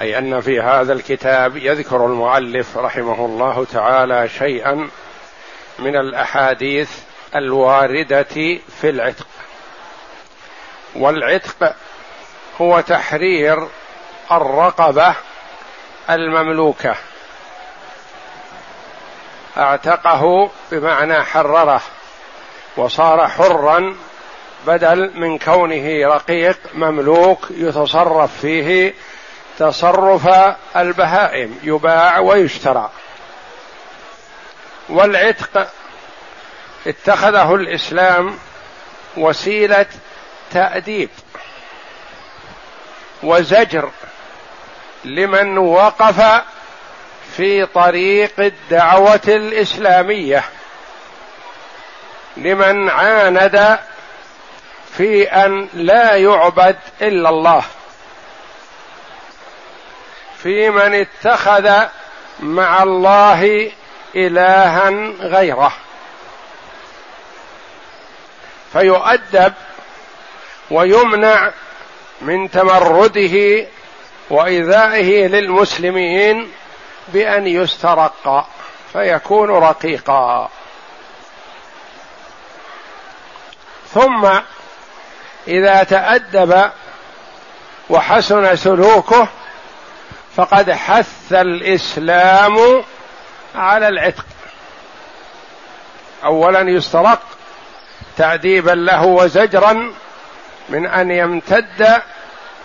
أي 0.00 0.18
أن 0.18 0.40
في 0.40 0.60
هذا 0.60 0.92
الكتاب 0.92 1.56
يذكر 1.56 2.06
المؤلف 2.06 2.76
رحمه 2.76 3.24
الله 3.24 3.66
تعالى 3.72 4.28
شيئا 4.28 4.88
من 5.78 5.96
الأحاديث 5.96 6.90
الواردة 7.36 8.58
في 8.80 8.90
العتق. 8.90 9.26
والعتق 10.94 11.74
هو 12.60 12.80
تحرير 12.80 13.68
الرقبة 14.32 15.14
المملوكة. 16.10 16.94
أعتقه 19.56 20.50
بمعنى 20.72 21.22
حرره 21.22 21.80
وصار 22.76 23.28
حرا 23.28 23.96
بدل 24.66 25.10
من 25.14 25.38
كونه 25.38 26.14
رقيق 26.14 26.58
مملوك 26.74 27.46
يتصرف 27.50 28.40
فيه 28.40 28.94
تصرف 29.60 30.28
البهائم 30.76 31.58
يباع 31.62 32.18
ويشترى. 32.18 32.90
والعتق 34.88 35.70
اتخذه 36.86 37.54
الإسلام 37.54 38.38
وسيلة 39.16 39.86
تأديب 40.50 41.10
وزجر 43.22 43.90
لمن 45.04 45.58
وقف 45.58 46.42
في 47.36 47.66
طريق 47.66 48.40
الدعوة 48.40 49.20
الإسلامية 49.28 50.44
لمن 52.36 52.90
عاند 52.90 53.78
في 54.96 55.24
أن 55.24 55.68
لا 55.74 56.14
يعبد 56.14 56.76
إلا 57.02 57.28
الله. 57.28 57.64
في 60.42 60.70
من 60.70 60.94
اتخذ 60.94 61.70
مع 62.40 62.82
الله 62.82 63.70
إلها 64.16 64.90
غيره. 65.20 65.72
فيؤدب 68.72 69.52
ويمنع 70.70 71.50
من 72.20 72.50
تمرده 72.50 73.66
وإيذائه 74.30 75.26
للمسلمين 75.26 76.52
بأن 77.08 77.46
يسترق 77.46 78.48
فيكون 78.92 79.50
رقيقا. 79.50 80.50
ثم 83.94 84.28
إذا 85.48 85.82
تأدب 85.82 86.70
وحسن 87.90 88.56
سلوكه 88.56 89.28
فقد 90.36 90.70
حث 90.70 91.32
الإسلام 91.32 92.84
على 93.54 93.88
العتق. 93.88 94.24
اولا 96.24 96.60
يسترق 96.60 97.20
تعذيبا 98.16 98.70
له 98.70 99.04
وزجرا 99.06 99.92
من 100.68 100.86
أن 100.86 101.10
يمتد 101.10 102.02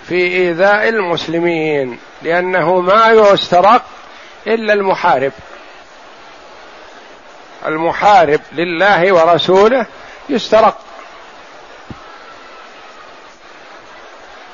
في 0.07 0.16
إيذاء 0.16 0.90
المسلمين 0.90 2.00
لأنه 2.22 2.79
ما 2.79 3.12
يسترق 3.12 3.81
إلا 4.47 4.73
المحارب. 4.73 5.31
المحارب 7.66 8.41
لله 8.51 9.13
ورسوله 9.13 9.85
يسترق. 10.29 10.78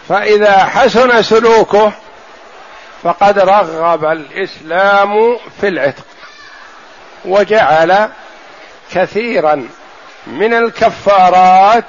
فإذا 0.09 0.65
حسن 0.65 1.23
سلوكه 1.23 1.91
فقد 3.03 3.39
رغب 3.39 4.05
الإسلام 4.05 5.37
في 5.61 5.67
العتق 5.67 6.05
وجعل 7.25 8.09
كثيرا 8.91 9.67
من 10.27 10.53
الكفارات 10.53 11.85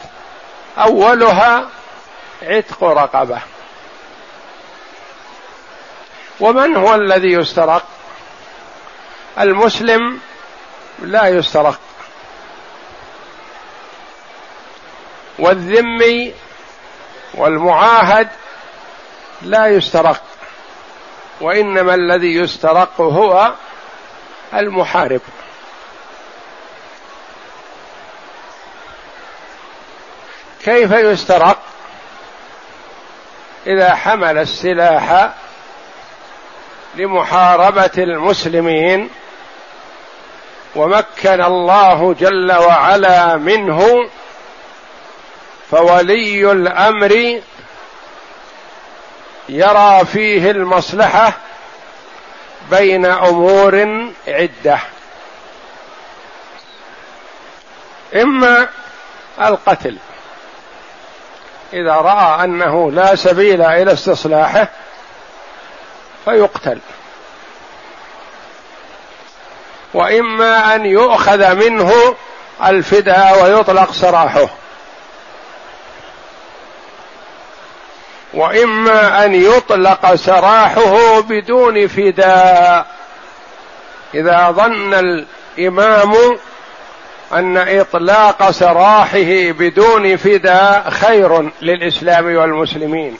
أولها 0.78 1.68
عتق 2.42 2.84
رقبة. 2.84 3.38
ومن 6.40 6.76
هو 6.76 6.94
الذي 6.94 7.32
يسترق؟ 7.32 7.84
المسلم 9.38 10.20
لا 11.02 11.28
يسترق. 11.28 11.80
والذمي 15.38 16.34
والمعاهد 17.34 18.28
لا 19.42 19.66
يسترق. 19.66 20.22
وإنما 21.42 21.94
الذي 21.94 22.34
يسترق 22.34 23.00
هو 23.00 23.53
المحارب. 24.54 25.20
كيف 30.64 30.92
يسترق؟ 30.92 31.58
إذا 33.66 33.94
حمل 33.94 34.38
السلاح 34.38 35.30
لمحاربة 36.94 37.91
المسلمين 37.98 39.10
ومكن 40.76 41.42
الله 41.42 42.14
جل 42.20 42.53
وعلا 42.53 43.36
منه 43.36 44.09
فولي 45.70 46.53
الأمر 46.53 47.41
يرى 49.52 50.04
فيه 50.04 50.50
المصلحة 50.50 51.32
بين 52.70 53.06
أمور 53.06 54.06
عدة. 54.28 54.78
إما 58.14 58.68
القتل. 59.41 59.96
إذا 61.72 61.92
رأى 61.94 62.44
أنه 62.44 62.91
لا 62.91 63.14
سبيل 63.14 63.62
إلى 63.62 63.92
استصلاحه 63.92 64.68
فيقتل. 66.24 66.78
وإما 69.94 70.74
أن 70.74 70.86
يؤخذ 70.86 71.54
منه 71.54 72.14
الفداء 72.64 73.42
ويطلق 73.44 73.92
سراحه. 73.92 74.48
وإما 78.34 79.25
أن 79.25 79.34
يطلق 79.34 80.15
سراحه 80.15 81.20
بدون 81.20 81.88
فداء. 81.88 82.87
إذا 84.15 84.50
ظن 84.50 84.94
الإمام 84.94 86.12
أن 87.32 87.56
إطلاق 87.56 88.50
سراحه 88.50 89.50
بدون 89.50 90.16
فداء 90.16 90.91
خير 90.91 91.50
للإسلام 91.62 92.37
والمسلمين. 92.37 93.19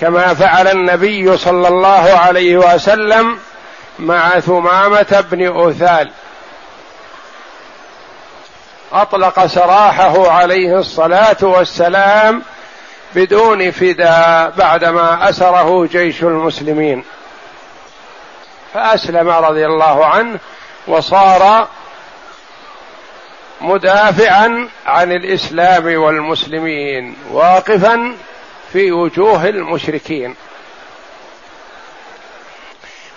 كما 0.00 0.34
فعل 0.34 0.68
النبي 0.68 1.36
صلى 1.36 1.68
الله 1.68 2.18
عليه 2.18 2.56
وسلم 2.56 3.38
مع 3.98 4.40
ثمامة 4.40 5.24
بن 5.30 5.68
اثال 5.68 6.10
أطلق 8.92 9.46
سراحه 9.46 10.30
عليه 10.30 10.78
الصلاة 10.78 11.36
والسلام 11.42 12.42
بدون 13.14 13.70
فداء 13.70 14.50
بعدما 14.50 15.28
أسره 15.28 15.86
جيش 15.86 16.22
المسلمين. 16.22 17.04
فأسلم 18.74 19.28
رضي 19.28 19.66
الله 19.66 20.06
عنه 20.06 20.38
وصار 20.86 21.68
مدافعا 23.60 24.68
عن 24.86 25.12
الإسلام 25.12 26.02
والمسلمين 26.02 27.16
واقفا 27.30 28.16
في 28.72 28.92
وجوه 28.92 29.48
المشركين. 29.48 30.34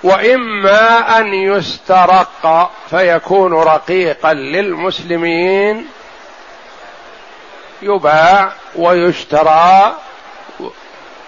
وإما 0.04 1.20
أن 1.20 1.34
يسترق 1.34 2.72
فيكون 2.90 3.54
رقيقا 3.54 4.34
للمسلمين 4.34 5.86
يباع 7.82 8.52
ويشترى 8.76 9.96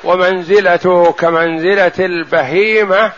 ومنزلته 0.03 1.12
كمنزلة 1.12 1.92
البهيمة 2.00 3.12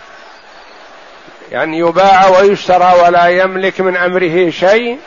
يعني 1.52 1.78
يباع 1.78 2.28
ويشترى 2.28 2.94
ولا 3.04 3.28
يملك 3.28 3.82
من 3.82 3.98
أمره 3.98 4.50
شيء. 4.50 5.00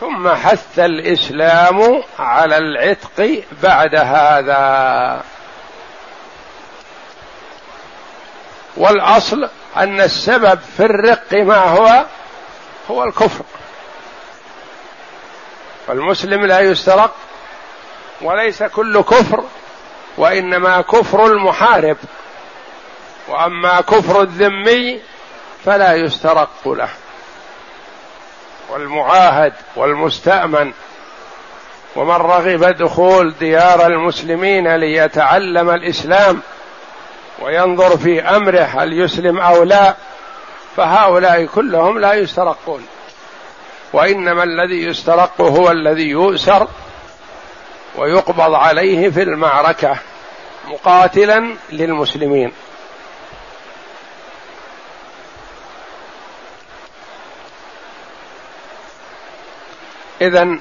ثم 0.00 0.28
حث 0.28 0.78
الإسلام 0.78 2.02
على 2.18 2.58
العتق 2.58 3.42
بعد 3.62 3.94
هذا. 3.94 5.22
والأصل 8.76 9.48
أن 9.76 10.00
السبب 10.00 10.58
في 10.76 10.84
الرق 10.84 11.32
ما 11.32 11.64
هو؟ 11.64 12.04
هو 12.90 13.04
الكفر. 13.04 13.44
فالمسلم 15.88 16.46
لا 16.46 16.60
يسترق 16.60 17.14
وليس 18.20 18.62
كل 18.62 19.02
كفر 19.02 19.44
وإنما 20.16 20.80
كفر 20.80 21.26
المحارب. 21.26 21.96
وأما 23.28 23.80
كفر 23.80 24.22
الذمي 24.22 25.00
فلا 25.64 25.94
يسترق 25.94 26.48
له. 26.66 26.88
والمعاهد 28.70 29.52
والمستأمن 29.76 30.72
ومن 31.96 32.14
رغب 32.14 32.64
دخول 32.64 33.34
ديار 33.40 33.86
المسلمين 33.86 34.76
ليتعلم 34.76 35.70
الإسلام 35.70 36.40
وينظر 37.38 37.96
في 37.96 38.22
أمره 38.22 38.60
هل 38.60 39.00
يسلم 39.00 39.40
أو 39.40 39.62
لا 39.62 39.94
فهؤلاء 40.76 41.44
كلهم 41.44 41.98
لا 41.98 42.14
يسترقون. 42.14 42.86
وإنما 43.98 44.44
الذي 44.44 44.82
يسترق 44.84 45.40
هو 45.40 45.70
الذي 45.70 46.08
يؤسر 46.08 46.68
ويقبض 47.96 48.54
عليه 48.54 49.10
في 49.10 49.22
المعركة 49.22 49.96
مقاتلا 50.68 51.56
للمسلمين. 51.72 52.52
اذا 60.20 60.58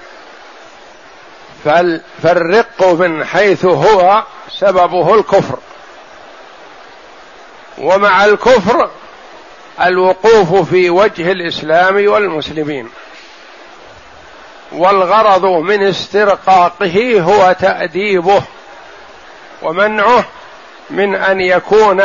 فالرق 2.24 2.84
من 2.84 3.26
حيث 3.26 3.66
هو 3.66 4.24
سببه 4.50 5.16
الكفر. 5.16 5.60
ومع 7.78 8.26
الكفر 8.26 8.90
الوقوف 9.82 10.70
في 10.70 10.90
وجه 10.90 11.32
الإسلام 11.32 12.08
والمسلمين. 12.08 12.90
والغرض 14.72 15.46
من 15.46 15.84
استرقاقه 15.84 17.22
هو 17.22 17.56
تأديبه 17.60 18.44
ومنعه 19.62 20.26
من 20.90 21.16
أن 21.16 21.42
يكون 21.42 22.04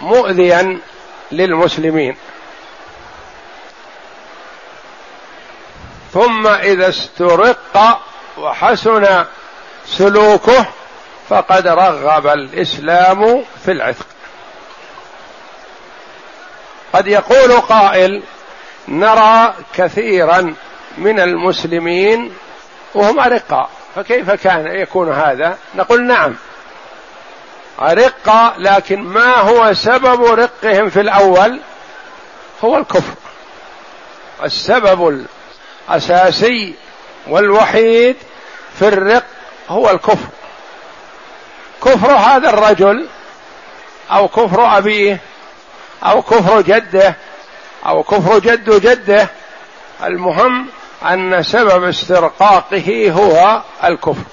مؤذيا 0.00 0.78
للمسلمين. 1.32 2.16
ثم 6.12 6.46
إذا 6.46 6.88
استرق 6.88 8.00
وحسن 8.38 9.24
سلوكه 9.86 10.66
فقد 11.28 11.66
رغب 11.66 12.26
الإسلام 12.26 13.44
في 13.64 13.72
العتق. 13.72 14.06
قد 16.92 17.06
يقول 17.06 17.60
قائل 17.60 18.22
نرى 18.88 19.54
كثيرا 19.74 20.54
من 20.98 21.20
المسلمين 21.20 22.32
وهم 22.94 23.20
أرقاء 23.20 23.70
فكيف 23.94 24.30
كان 24.30 24.66
يكون 24.66 25.12
هذا؟ 25.12 25.58
نقول 25.74 26.06
نعم. 26.06 26.34
أرقاء 27.80 28.54
لكن 28.58 29.02
ما 29.02 29.36
هو 29.36 29.74
سبب 29.74 30.24
رقهم 30.24 30.90
في 30.90 31.00
الأول؟ 31.00 31.60
هو 32.64 32.76
الكفر. 32.76 33.14
السبب 34.44 35.26
الأساسي 35.88 36.74
والوحيد 37.26 38.16
في 38.78 38.88
الرق 38.88 39.24
هو 39.68 39.90
الكفر. 39.90 40.28
كفر 41.84 42.10
هذا 42.10 42.50
الرجل 42.50 43.06
أو 44.10 44.28
كفر 44.28 44.78
أبيه 44.78 45.20
أو 46.04 46.22
كفر 46.22 46.60
جده 46.60 47.14
أو 47.86 48.02
كفر 48.02 48.38
جد 48.38 48.80
جده 48.80 49.28
المهم 50.04 50.66
أن 51.10 51.42
سبب 51.42 51.84
استرقاقه 51.84 53.10
هو 53.10 53.62
الكفر. 53.84 54.24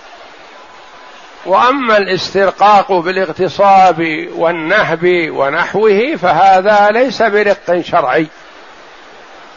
وأما 1.45 1.97
الاسترقاق 1.97 2.91
بالاغتصاب 2.91 4.27
والنهب 4.35 5.29
ونحوه 5.31 6.15
فهذا 6.21 6.89
ليس 6.91 7.21
برق 7.21 7.81
شرعي. 7.81 8.27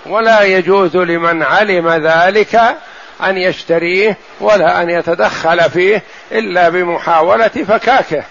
ولا 0.07 0.43
يجوز 0.43 0.97
لمن 0.97 1.43
علم 1.43 1.89
ذلك 1.89 2.77
أن 3.23 3.39
يشتريه 3.39 4.17
ولا 4.41 4.83
أن 4.83 4.91
يتدخل 4.91 5.71
فيه 5.71 6.03
إلا 6.33 6.69
بمحاولة 6.69 7.49
فكاكه. 7.49 8.25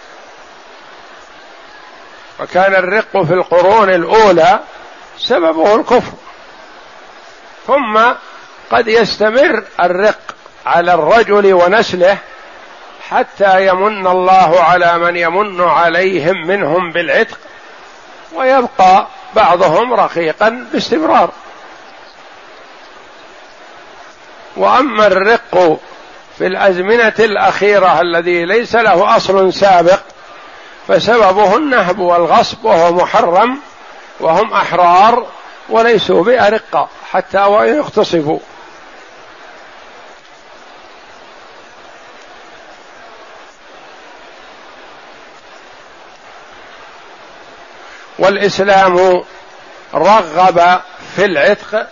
وكان 2.40 2.76
الرق 2.76 3.24
في 3.24 3.34
القرون 3.34 3.90
الأولى 3.90 4.60
سببه 5.18 5.76
الكفر. 5.76 6.12
ثم 7.68 8.00
قد 8.72 8.88
يستمر 8.88 9.64
الرق 9.80 10.36
على 10.66 10.94
الرجل 10.94 11.54
ونسله 11.54 12.18
حتى 13.10 13.68
يمن 13.68 14.08
الله 14.08 14.60
على 14.60 14.98
من 14.98 15.18
يمن 15.18 15.62
عليهم 15.62 16.48
منهم 16.48 16.92
بالعتق 16.92 17.38
ويبقى 18.34 19.08
بعضهم 19.36 19.94
رقيقا 19.94 20.68
باستمرار. 20.74 21.30
وأما 24.58 25.08
الرق 25.08 25.80
في 26.38 26.48
الأزمنة 26.48 27.14
الأخيرة 27.20 28.02
الذي 28.02 28.46
ليس 28.46 28.76
له 28.76 29.18
أصل 29.18 29.54
سابق 29.54 30.00
فسببه 30.88 31.58
النهب 31.58 32.00
والغصب 32.00 32.66
وهو 32.66 32.94
محرم 32.94 33.60
وهم 34.22 34.54
أحرار 34.54 35.28
وليسوا 35.70 36.24
بأرقة 36.24 36.90
حتى 37.12 37.40
وإن 37.40 37.78
اغتصبوا 37.78 38.40
والإسلام 48.20 49.24
رغب 49.94 50.82
في 51.16 51.26
العتق 51.26 51.88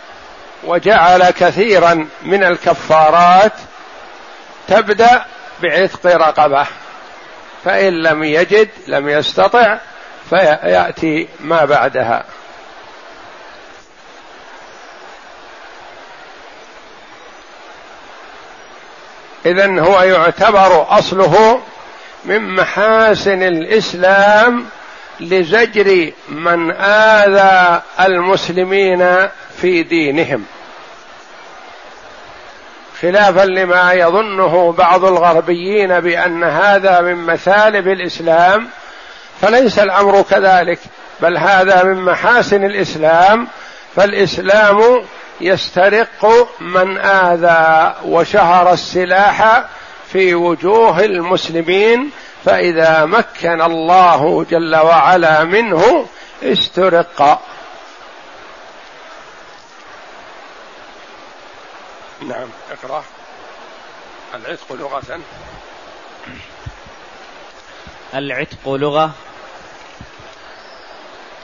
وجعل 0.64 1.30
كثيرا 1.30 2.08
من 2.22 2.44
الكفارات 2.44 3.52
تبدأ 4.68 5.24
بعتق 5.62 6.06
رقبة 6.06 6.66
فإن 7.64 7.92
لم 7.92 8.24
يجد 8.24 8.68
لم 8.86 9.08
يستطع 9.08 9.78
فيأتي 10.30 11.28
ما 11.40 11.64
بعدها. 11.64 12.24
اذا 19.46 19.80
هو 19.80 20.02
يعتبر 20.02 20.98
أصله 20.98 21.60
من 22.24 22.54
محاسن 22.54 23.42
الإسلام 23.42 24.66
لزجر 25.20 26.12
من 26.28 26.70
آذى 26.80 27.82
المسلمين 28.00 29.28
في 29.60 29.82
دينهم. 29.82 30.44
خلافا 33.02 33.44
لما 33.44 33.92
يظنه 33.92 34.72
بعض 34.72 35.04
الغربيين 35.04 36.00
بأن 36.00 36.44
هذا 36.44 37.00
من 37.00 37.14
مثالب 37.14 37.88
الإسلام 37.88 38.68
فليس 39.40 39.78
الأمر 39.78 40.22
كذلك 40.22 40.78
بل 41.20 41.38
هذا 41.38 41.82
من 41.82 42.04
محاسن 42.04 42.64
الإسلام 42.64 43.48
فالإسلام 43.96 45.04
يسترق 45.40 46.48
من 46.60 46.98
آذى 46.98 47.94
وشهر 48.04 48.72
السلاح 48.72 49.64
في 50.12 50.34
وجوه 50.34 51.00
المسلمين 51.00 52.10
فإذا 52.44 53.04
مكن 53.04 53.62
الله 53.62 54.46
جل 54.50 54.76
وعلا 54.76 55.44
منه 55.44 56.06
استرق. 56.42 57.42
نعم 62.28 62.48
اقرأ. 62.70 63.04
العتق 64.34 64.72
لغة. 64.72 65.20
العتق 68.14 68.68
لغة. 68.68 69.10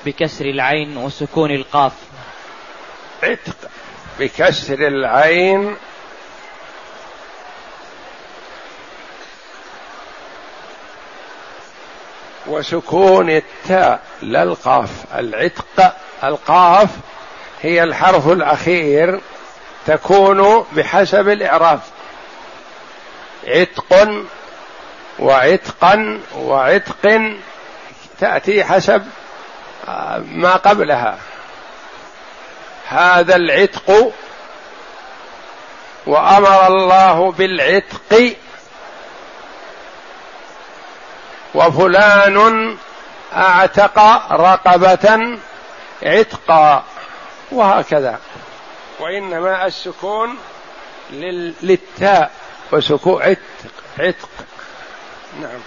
بكسر 0.06 0.44
العين 0.44 0.96
وسكون 0.96 1.50
القاف. 1.50 1.92
عتق 3.22 3.70
بكسر 4.18 4.86
العين. 4.86 5.76
وسكون 12.46 13.30
التاء 13.30 14.00
لا 14.22 14.42
القاف. 14.42 14.90
العتق 15.14 15.96
القاف 16.24 16.90
هي 17.62 17.82
الحرف 17.82 18.28
الأخير 18.28 19.20
تكون 19.86 20.66
بحسب 20.72 21.28
الإعراب. 21.28 21.80
عتق 23.46 24.08
وعتقا 25.18 26.20
وعتق 26.36 27.32
تأتي 28.20 28.64
حسب 28.64 29.06
ما 30.32 30.56
قبلها. 30.56 31.18
هذا 32.88 33.36
العتق 33.36 34.12
وأمر 36.06 36.66
الله 36.66 37.32
بالعتق 37.32 38.36
وفلان 41.54 42.76
أعتق 43.32 43.98
رقبة 44.32 45.38
عتقا 46.02 46.84
وهكذا. 47.52 48.18
وإنما 49.00 49.66
السكون 49.66 50.38
للتاء 51.10 52.30
وسكون 52.72 53.22
عتق 53.22 53.72
عتق. 53.98 54.28
نعم. 55.40 55.60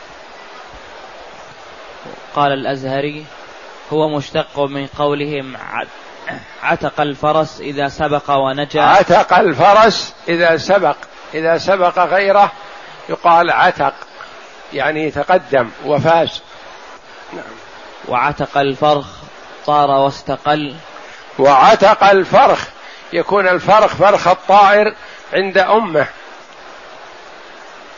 قال 2.35 2.51
الأزهري 2.51 3.25
هو 3.93 4.09
مشتق 4.09 4.59
من 4.59 4.87
قولهم 4.87 5.57
عتق 6.63 7.01
الفرس 7.01 7.59
إذا 7.59 7.87
سبق 7.87 8.31
ونجا. 8.31 8.81
عتق 8.81 9.33
الفرس 9.33 10.13
إذا 10.27 10.57
سبق. 10.57 10.95
إذا 11.33 11.57
سبق 11.57 11.99
غيره 11.99 12.51
يقال 13.09 13.51
عتق 13.51 13.93
يعني 14.73 15.11
تقدم 15.11 15.69
وفاز. 15.85 16.41
نعم. 17.33 17.43
وعتق 18.07 18.57
الفرخ 18.57 19.07
طار 19.65 19.89
واستقل. 19.89 20.75
وعتق 21.39 22.03
الفرخ 22.03 22.67
يكون 23.13 23.47
الفرخ 23.47 23.95
فرخ 23.95 24.27
الطائر 24.27 24.95
عند 25.33 25.57
أمه. 25.57 26.07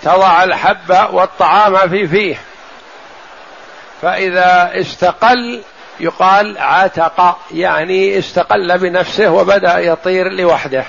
تضع 0.03 0.43
الحب 0.43 1.13
والطعام 1.13 1.89
في 1.89 2.07
فيه. 2.07 2.41
فإذا 4.01 4.71
استقل 4.73 5.63
يقال 6.01 6.57
عتق 6.57 7.37
يعني 7.51 8.19
استقل 8.19 8.77
بنفسه 8.77 9.31
وبدأ 9.31 9.79
يطير 9.79 10.29
لوحده. 10.29 10.85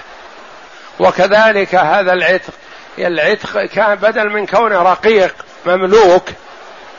وكذلك 1.00 1.74
هذا 1.74 2.12
العتق 2.12 2.52
العتق 2.98 3.64
كان 3.64 3.94
بدل 3.94 4.30
من 4.30 4.46
كونه 4.46 4.82
رقيق 4.82 5.34
مملوك 5.66 6.28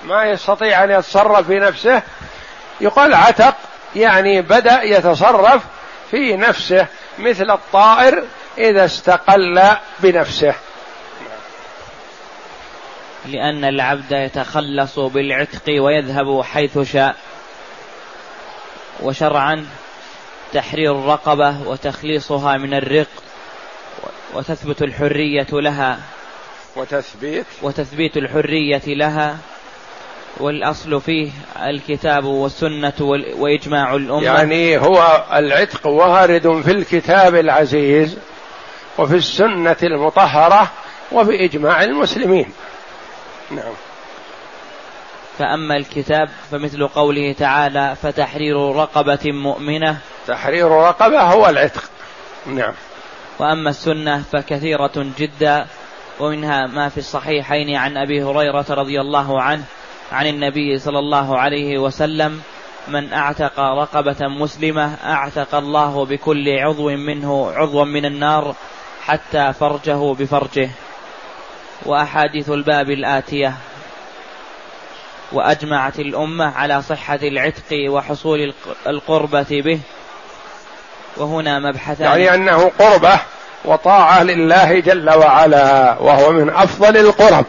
ما 0.05 0.24
يستطيع 0.24 0.84
أن 0.84 0.91
يتصرف 0.91 1.48
في 1.48 1.60
نفسه 1.60 2.01
يقال 2.82 3.13
عتق 3.13 3.55
يعني 3.96 4.41
بدأ 4.41 4.84
يتصرف 4.84 5.63
في 6.12 6.38
نفسه 6.38 6.88
مثل 7.20 7.51
الطائر 7.51 8.24
إذا 8.58 8.86
استقل 8.86 9.62
بنفسه. 10.00 10.53
لأن 13.25 13.65
العبد 13.65 14.12
يتخلص 14.12 15.00
بالعتق 15.00 15.84
ويذهب 15.84 16.41
حيث 16.41 16.79
شاء. 16.79 17.15
وشرعا 19.03 19.65
تحرير 20.53 20.91
الرقبة 20.91 21.67
وتخليصها 21.67 22.57
من 22.57 22.74
الرق 22.74 23.07
وتثبت 24.33 24.81
الحرية 24.81 25.48
لها. 25.51 26.00
وتثبيت. 26.75 27.45
وتثبيت 27.62 28.17
الحرية 28.17 28.81
لها. 28.88 29.38
والأصل 30.38 31.01
فيه 31.01 31.31
الكتاب 31.65 32.25
والسنة 32.25 32.93
وإجماع 33.38 33.95
الأمة. 33.95 34.24
يعني 34.24 34.77
هو 34.77 35.25
العتق 35.33 35.88
وارد 35.88 36.62
في 36.62 36.72
الكتاب 36.72 37.36
العزيز 37.36 38.17
وفي 38.98 39.15
السنة 39.15 39.75
المطهرة 39.83 40.72
وفي 41.12 41.45
إجماع 41.45 41.83
المسلمين. 41.83 42.53
نعم. 43.51 43.74
فأما 45.38 45.75
الكتاب 45.75 46.30
فمثل 46.52 46.88
قوله 46.88 47.34
تعالى 47.34 47.96
فتحرير 48.02 48.75
رقبة 48.75 49.32
مؤمنة. 49.32 49.98
تحرير 50.28 50.72
رقبة 50.72 51.22
هو 51.22 51.50
العتق. 51.50 51.84
نعم. 52.46 52.74
وأما 53.40 53.70
السنة 53.70 54.24
فكثيرة 54.32 55.06
جدا 55.18 55.66
ومنها 56.20 56.68
ما 56.68 56.90
في 56.90 56.98
الصحيحين 56.98 57.75
عن 57.75 57.98
أبي 57.98 58.24
هريرة 58.24 58.66
رضي 58.70 59.02
الله 59.02 59.42
عنه 59.42 59.63
عن 60.12 60.28
النبي 60.28 60.80
صلى 60.80 61.00
الله 61.00 61.40
عليه 61.40 61.78
وسلم 61.78 62.42
من 62.88 63.13
أعتق 63.13 63.60
رقبة 63.60 64.28
مسلمة 64.28 64.96
أعتق 65.06 65.56
الله 65.56 66.06
بكل 66.06 66.50
عضو 66.50 66.90
منه 66.90 67.52
عضوا 67.52 67.86
من 67.86 68.06
النار 68.06 68.56
حتى 69.02 69.54
فرجه 69.54 70.13
بفرجه. 70.13 70.70
وأحاديث 71.86 72.50
الباب 72.50 72.90
الآتية. 72.90 73.54
وأجمعت 75.34 76.00
الأمة 76.00 76.46
على 76.56 76.82
صحة 76.82 77.20
العتق 77.24 77.86
وحصول 77.90 78.54
القربة 78.88 79.48
به. 79.52 79.80
وهنا 81.18 81.60
مبحثان. 81.60 82.08
يعني 82.08 82.34
أنه 82.34 82.72
قربة 82.80 83.20
وطاعة 83.66 84.24
لله 84.24 84.80
جل 84.80 85.10
وعلا 85.10 85.98
وهو 86.00 86.32
من 86.32 86.50
أفضل 86.50 86.98
القرب. 86.98 87.46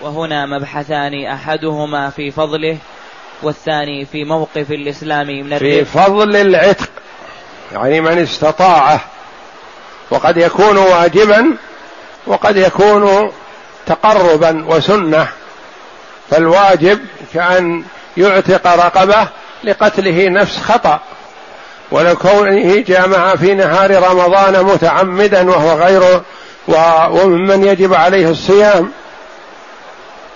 وهنا 0.00 0.46
مبحثان 0.46 1.24
أحدهما 1.24 2.10
في 2.10 2.30
فضله 2.30 2.78
والثاني 3.42 4.04
في 4.04 4.24
موقف 4.24 4.70
الإسلام 4.70 5.26
من 5.26 5.58
في 5.58 5.84
فضل 5.84 6.36
العتق 6.36 6.88
يعني 7.72 8.00
من 8.00 8.18
استطاعه 8.18 9.00
وقد 10.10 10.36
يكون 10.36 10.76
واجبا 10.76 11.56
وقد 12.26 12.56
يكون 12.56 13.32
تقربا 13.86 14.64
وسنة 14.68 15.28
فالواجب 16.30 17.00
كأن 17.34 17.84
يعتق 18.16 18.66
رقبة 18.66 19.28
لقتله 19.64 20.28
نفس 20.28 20.58
خطأ 20.58 21.00
ولو 21.90 22.16
كونه 22.16 22.80
جامع 22.80 23.36
في 23.36 23.54
نهار 23.54 24.02
رمضان 24.10 24.64
متعمدا 24.64 25.50
وهو 25.50 25.72
غير 25.72 26.20
وممن 27.10 27.64
يجب 27.64 27.94
عليه 27.94 28.30
الصيام 28.30 28.90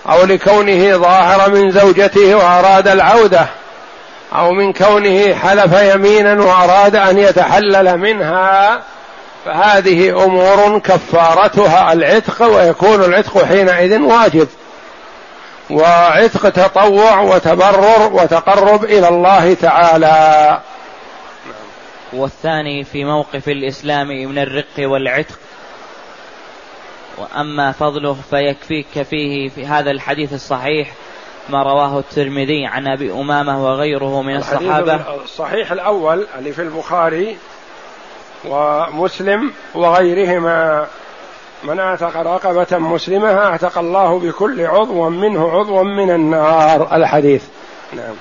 أو 0.09 0.23
لكونه 0.23 0.97
ظاهر 0.97 1.49
من 1.49 1.71
زوجته 1.71 2.35
وأراد 2.35 2.87
العودة 2.87 3.47
أو 4.35 4.51
من 4.51 4.73
كونه 4.73 5.35
حلف 5.35 5.73
يمينا 5.81 6.43
وأراد 6.43 6.95
أن 6.95 7.17
يتحلل 7.17 7.97
منها 7.97 8.81
فهذه 9.45 10.23
أمور 10.23 10.79
كفارتها 10.79 11.93
العتق 11.93 12.41
ويكون 12.41 13.03
العتق 13.03 13.43
حينئذ 13.43 14.01
واجب. 14.01 14.47
وعتق 15.69 16.49
تطوع 16.49 17.19
وتبرر 17.19 18.13
وتقرب 18.13 18.83
إلى 18.83 19.07
الله 19.07 19.53
تعالى. 19.53 20.59
والثاني 22.13 22.83
في 22.83 23.05
موقف 23.05 23.47
الإسلام 23.47 24.07
من 24.07 24.37
الرق 24.37 24.79
والعتق. 24.79 25.39
وأما 27.17 27.71
فضله 27.71 28.17
فيكفيك 28.29 29.01
فيه 29.09 29.49
في 29.49 29.65
هذا 29.65 29.91
الحديث 29.91 30.33
الصحيح 30.33 30.91
ما 31.49 31.63
رواه 31.63 31.99
الترمذي 31.99 32.65
عن 32.65 32.87
أبي 32.87 33.11
أمامة 33.11 33.65
وغيره 33.65 34.21
من 34.21 34.35
الصحابة. 34.35 34.95
الصحيح 35.23 35.71
الأول 35.71 36.27
اللي 36.37 36.51
في 36.51 36.61
البخاري 36.61 37.37
ومسلم 38.45 39.51
وغيرهما 39.75 40.87
من 41.63 41.79
اعتق 41.79 42.17
رقبة 42.17 42.77
مسلمة 42.77 43.33
أعتق 43.33 43.77
الله 43.77 44.19
بكل 44.19 44.65
عضو 44.65 45.09
منه 45.09 45.51
عضوا 45.51 45.83
من 45.83 46.11
النار. 46.11 46.95
الحديث. 46.95 47.43
نعم. 47.93 48.15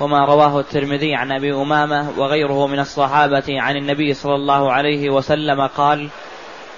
وما 0.00 0.24
رواه 0.24 0.60
الترمذي 0.60 1.14
عن 1.14 1.32
أبي 1.32 1.54
أمامة 1.54 2.10
وغيره 2.16 2.66
من 2.66 2.78
الصحابة 2.78 3.44
عن 3.48 3.76
النبي 3.76 4.14
صلى 4.14 4.34
الله 4.34 4.72
عليه 4.72 5.10
وسلم 5.10 5.66
قال 5.66 6.08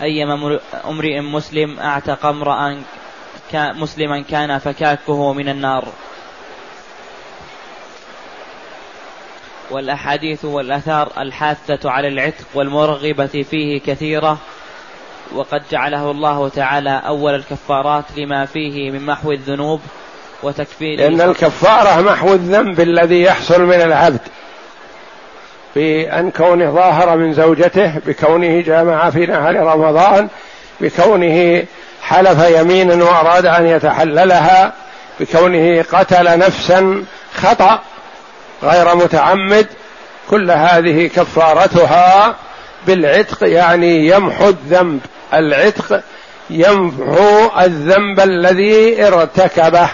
أيما 0.03 0.59
امرئ 0.85 1.21
مسلم 1.21 1.81
أعتق 1.81 2.27
امرأ 2.27 2.83
مسلما 3.55 4.23
كان 4.23 4.59
فكاكه 4.59 5.33
من 5.33 5.49
النار. 5.49 5.85
والأحاديث 9.73 10.45
والأثار 10.45 11.13
الحاثة 11.19 11.91
على 11.91 12.09
العتق 12.09 12.45
والمرغبة 12.55 13.45
فيه 13.51 13.81
كثيرة 13.81 14.39
وقد 15.35 15.63
جعله 15.71 16.11
الله 16.11 16.49
تعالى 16.49 17.03
أول 17.07 17.35
الكفارات 17.35 18.05
لما 18.17 18.47
فيه 18.47 18.91
من 18.91 19.07
محو 19.07 19.33
الذنوب 19.33 19.81
وتكفير 20.43 20.99
لأن 20.99 21.21
الكفارة 21.21 22.03
محو 22.03 22.33
الذنب 22.33 22.81
الذي 22.81 23.23
يحصل 23.23 23.63
من 23.63 23.81
العبد. 23.81 24.21
بأن 25.75 26.31
كونه 26.31 26.71
ظاهر 26.71 27.17
من 27.17 27.33
زوجته 27.33 27.99
بكونه 28.07 28.61
جامع 28.61 29.11
في 29.11 29.27
نهار 29.27 29.57
رمضان 29.57 30.29
بكونه 30.81 31.65
حلف 32.03 32.49
يمينا 32.49 33.05
وأراد 33.05 33.47
أن 33.47 33.67
يتحللها 33.67 34.73
بكونه 35.21 35.83
قتل 35.83 36.39
نفسا 36.39 37.05
خطأ. 37.35 37.83
غير 38.63 38.95
متعمد 38.95 39.67
كل 40.31 40.51
هذه 40.51 41.07
كفارتها 41.07 42.37
بالعتق 42.87 43.49
يعني 43.49 44.07
يمحو 44.07 44.49
الذنب. 44.49 45.01
العتق 45.35 46.03
يمحو 46.51 47.51
الذنب 47.61 48.21
الذي 48.21 49.07
ارتكبه. 49.07 49.91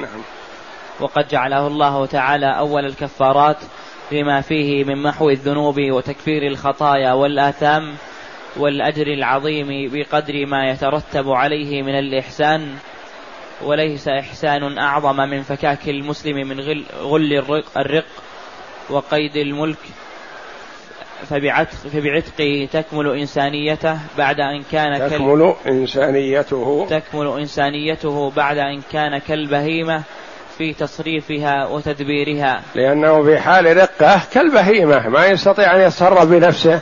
نعم. 0.00 0.22
وقد 1.00 1.28
جعله 1.28 1.66
الله 1.66 2.06
تعالى 2.06 2.58
أول 2.58 2.84
الكفارات 2.84 3.56
بما 4.10 4.40
فيه 4.40 4.84
من 4.84 5.02
محو 5.02 5.30
الذنوب 5.30 5.76
وتكفير 5.78 6.46
الخطايا 6.46 7.12
والآثام 7.12 7.94
والأجر 8.56 9.06
العظيم 9.06 9.90
بقدر 9.92 10.46
ما 10.46 10.70
يترتب 10.70 11.30
عليه 11.30 11.82
من 11.82 11.98
الإحسان. 11.98 12.74
وليس 13.64 14.08
إحسان 14.08 14.78
أعظم 14.78 15.16
من 15.16 15.42
فكاك 15.42 15.88
المسلم 15.88 16.48
من 16.48 16.60
غل, 16.60 16.84
غل 17.00 17.32
الرق, 17.32 17.78
الرق 17.78 18.04
وقيد 18.90 19.36
الملك. 19.36 19.78
فبعتق 21.30 21.76
فبعتقه 21.92 22.68
تكمل 22.72 23.18
إنسانيته 23.18 23.98
بعد 24.18 24.40
أن 24.40 24.62
كان 24.72 25.10
تكمل 25.10 25.54
إنسانيته. 25.66 26.86
تكمل 26.90 27.38
إنسانيته 27.38 28.30
بعد 28.30 28.58
أن 28.58 28.82
كان 28.92 29.18
كالبهيمة 29.18 30.02
في 30.58 30.74
تصريفها 30.74 31.66
وتدبيرها. 31.66 32.62
لأنه 32.74 33.22
في 33.22 33.38
حال 33.38 33.76
رقة 33.76 34.20
كالبهيمة 34.32 35.08
ما 35.08 35.26
يستطيع 35.26 35.76
أن 35.76 35.80
يتصرف 35.80 36.24
بنفسه 36.24 36.80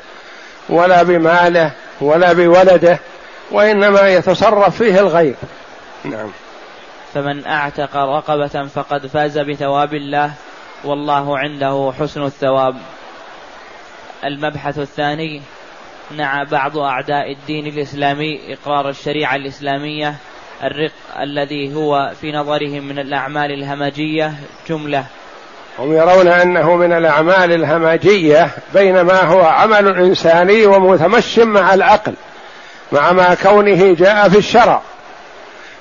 ولا 0.69 1.03
بماله 1.03 1.73
ولا 2.01 2.33
بولده 2.33 2.99
وإنما 3.51 4.09
يتصرف 4.09 4.77
فيه 4.83 5.01
الغير 5.01 5.35
نعم. 6.05 6.31
فمن 7.15 7.47
أعتق 7.47 7.97
رقبة 7.97 8.67
فقد 8.67 9.07
فاز 9.07 9.39
بثواب 9.39 9.95
الله 9.95 10.33
والله 10.85 11.39
عنده 11.39 11.93
حسن 12.01 12.23
الثواب. 12.23 12.77
المبحث 14.25 14.79
الثاني 14.79 15.43
نعى 16.17 16.45
بعض 16.45 16.79
أعداء 16.79 17.33
الدين 17.33 17.67
الإسلامي 17.67 18.41
إقرار 18.55 18.89
الشريعة 18.89 19.37
الإسلامية 19.37 20.15
الرق 20.63 20.93
الذي 21.21 21.75
هو 21.75 22.13
في 22.21 22.33
نظرهم 22.33 22.85
من 22.85 22.99
الأعمال 22.99 23.53
الهمجية 23.53 24.35
جملة. 24.69 25.05
هم 25.79 25.93
يرون 25.93 26.29
أنه 26.29 26.77
من 26.77 26.93
الأعمال 26.93 27.53
الهمجية 27.53 28.51
بينما 28.75 29.23
هو 29.23 29.41
عمل 29.41 29.99
إنساني 29.99 30.67
ومتمش 30.67 31.39
مع 31.39 31.75
العقل 31.75 32.15
مع 32.93 33.13
ما 33.13 33.35
كونه 33.35 33.95
جاء 33.95 34.29
في 34.29 34.39
الشرع. 34.39 34.83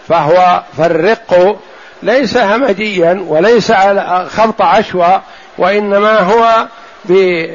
فهو 0.10 0.64
فالرق 0.78 1.60
ليس 2.04 2.38
همجيا 2.38 3.26
وليس 3.28 3.72
على 3.72 4.28
خبط 4.30 4.62
عشوى 4.62 5.22
وإنما 5.58 6.20
هو 6.20 6.68
ب 7.06 7.46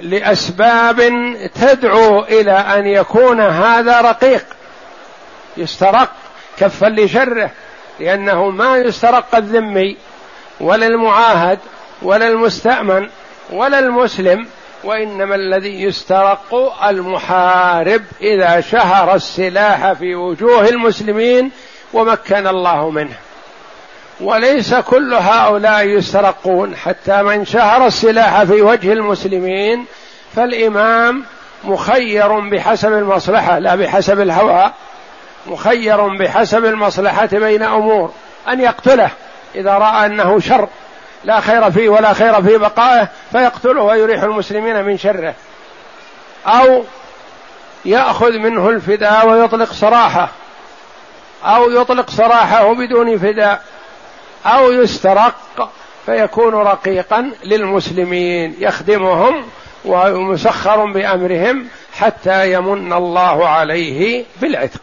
لأسباب 0.00 1.00
تدعو 1.54 2.22
إلى 2.22 2.52
أن 2.52 2.86
يكون 2.86 3.40
هذا 3.40 4.00
رقيق. 4.00 4.44
يسترق 5.56 6.10
كفا 6.58 6.86
لشره 6.86 7.50
لأنه 8.00 8.50
ما 8.50 8.76
يسترق 8.76 9.34
الذمي 9.34 9.96
ولا 10.60 10.86
المعاهد 10.86 11.58
ولا 12.02 12.28
المستأمن 12.28 13.08
ولا 13.50 13.78
المسلم 13.78 14.46
وإنما 14.84 15.34
الذي 15.34 15.82
يسترق 15.82 16.54
المحارب 16.84 18.02
إذا 18.20 18.60
شهر 18.60 19.14
السلاح 19.14 19.92
في 19.92 20.14
وجوه 20.14 20.68
المسلمين 20.68 21.50
ومكن 21.94 22.46
الله 22.46 22.90
منه. 22.90 23.16
وليس 24.20 24.74
كل 24.74 25.14
هؤلاء 25.14 25.86
يسترقون 25.88 26.76
حتى 26.76 27.22
من 27.22 27.44
شهر 27.44 27.86
السلاح 27.86 28.42
في 28.42 28.62
وجه 28.62 28.92
المسلمين 28.92 29.86
فالإمام 30.36 31.24
مخير 31.64 32.40
بحسب 32.40 32.92
المصلحة 32.92 33.58
لا 33.58 33.74
بحسب 33.74 34.20
الهوى 34.20 34.72
مخير 35.46 36.08
بحسب 36.08 36.64
المصلحة 36.64 37.26
بين 37.26 37.62
أمور 37.62 38.12
أن 38.48 38.60
يقتله 38.60 39.10
إذا 39.54 39.72
رأى 39.72 40.06
أنه 40.06 40.40
شر. 40.40 40.68
لا 41.24 41.40
خير 41.40 41.70
فيه 41.70 41.88
ولا 41.88 42.12
خير 42.12 42.42
في 42.42 42.58
بقائه 42.58 43.08
فيقتله 43.32 43.82
ويريح 43.82 44.22
المسلمين 44.22 44.84
من 44.84 44.98
شره. 44.98 45.34
أو 46.46 46.84
يأخذ 47.84 48.38
منه 48.38 48.70
الفداء 48.70 49.28
ويطلق 49.28 49.72
سراحة. 49.72 50.28
أو 51.44 51.70
يطلق 51.70 52.10
سراحه 52.10 52.74
بدون 52.74 53.18
فداء 53.18 53.62
أو 54.46 54.72
يسترق 54.72 55.70
فيكون 56.06 56.54
رقيقا 56.54 57.30
للمسلمين 57.44 58.56
يخدمهم 58.58 59.44
ومسخر 59.84 60.92
بأمرهم 60.92 61.66
حتى 61.92 62.52
يمن 62.52 62.92
الله 62.92 63.48
عليه 63.48 64.24
بالعتق. 64.40 64.80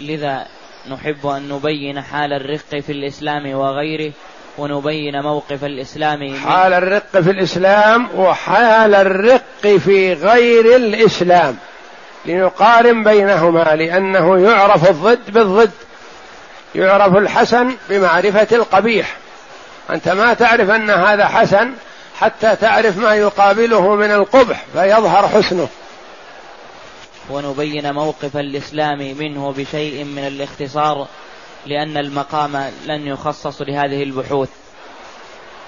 لذا 0.00 0.46
نحب 0.90 1.26
أن 1.26 1.48
نبين 1.48 2.00
حال 2.00 2.32
الرق 2.32 2.80
في 2.80 2.92
الإسلام 2.92 3.54
وغيره 3.54 4.12
ونبين 4.58 5.22
موقف 5.22 5.64
الإسلام 5.64 6.34
حال 6.34 6.72
الرق 6.72 7.20
في 7.20 7.30
الإسلام 7.30 8.08
وحال 8.14 8.94
الرق 8.94 9.66
في 9.78 10.12
غير 10.12 10.76
الإسلام. 10.76 11.56
لنقارن 12.26 13.04
بينهما 13.04 13.76
لأنه 13.76 14.40
يعرف 14.50 14.90
الضد 14.90 15.30
بالضد 15.30 15.70
يعرف 16.74 17.16
الحسن 17.16 17.76
بمعرفة 17.88 18.56
القبيح. 18.56 19.16
أنت 19.90 20.08
ما 20.08 20.34
تعرف 20.34 20.70
أن 20.70 20.90
هذا 20.90 21.26
حسن 21.26 21.72
حتى 22.18 22.56
تعرف 22.56 22.98
ما 22.98 23.14
يقابله 23.14 23.94
من 23.94 24.10
القبح 24.10 24.64
فيظهر 24.72 25.28
حسنه. 25.28 25.68
ونبين 27.30 27.94
موقف 27.94 28.36
الإسلام 28.36 28.98
منه 28.98 29.54
بشيء 29.58 30.04
من 30.04 30.26
الاختصار 30.26 31.06
لأن 31.66 31.96
المقام 31.96 32.70
لن 32.86 33.06
يخصص 33.06 33.62
لهذه 33.62 34.02
البحوث. 34.02 34.48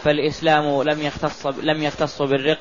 فالإسلام 0.05 0.83
لم 0.83 1.03
يختص 1.03 1.47
لم 1.47 1.83
يختص 1.83 2.23
بالرق 2.23 2.59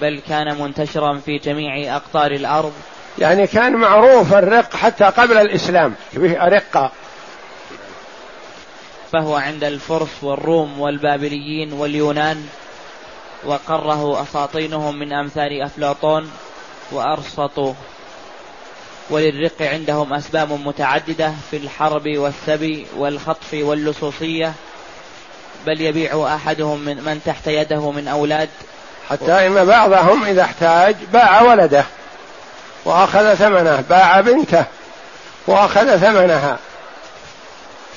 بل 0.00 0.20
كان 0.28 0.60
منتشرا 0.62 1.20
في 1.26 1.38
جميع 1.38 1.96
أقطار 1.96 2.30
الأرض 2.30 2.72
يعني 3.18 3.46
كان 3.46 3.72
معروف 3.72 4.34
الرق 4.34 4.76
حتى 4.76 5.04
قبل 5.04 5.38
الإسلام 5.38 5.94
به 6.12 6.46
أرقة. 6.46 6.90
فهو 9.12 9.36
عند 9.36 9.64
الفرس 9.64 10.08
والروم 10.22 10.80
والبابليين 10.80 11.72
واليونان 11.72 12.48
وقره 13.44 14.22
أساطينهم 14.22 14.98
من 14.98 15.12
أمثال 15.12 15.62
أفلاطون 15.62 16.30
وأرسطو. 16.92 17.74
وللرق 19.10 19.62
عندهم 19.62 20.14
أسباب 20.14 20.52
متعددة 20.52 21.32
في 21.50 21.56
الحرب 21.56 22.08
والثبي 22.16 22.86
والخطف 22.96 23.54
واللصوصية 23.54 24.52
بل 25.66 25.80
يبيع 25.80 26.34
أحدهم 26.34 26.80
من, 26.80 26.96
من 27.04 27.20
تحت 27.24 27.46
يده 27.46 27.90
من 27.90 28.08
أولاد. 28.08 28.48
حتى 29.08 29.46
إن 29.46 29.64
بعضهم 29.64 30.24
إذا 30.24 30.42
احتاج 30.42 30.96
باع 31.12 31.42
ولده. 31.42 31.84
وأخذ 32.84 33.34
ثمنه 33.34 33.84
باع 33.90 34.20
بنته 34.20 34.64
وأخذ 35.46 35.98
ثمنها. 35.98 36.58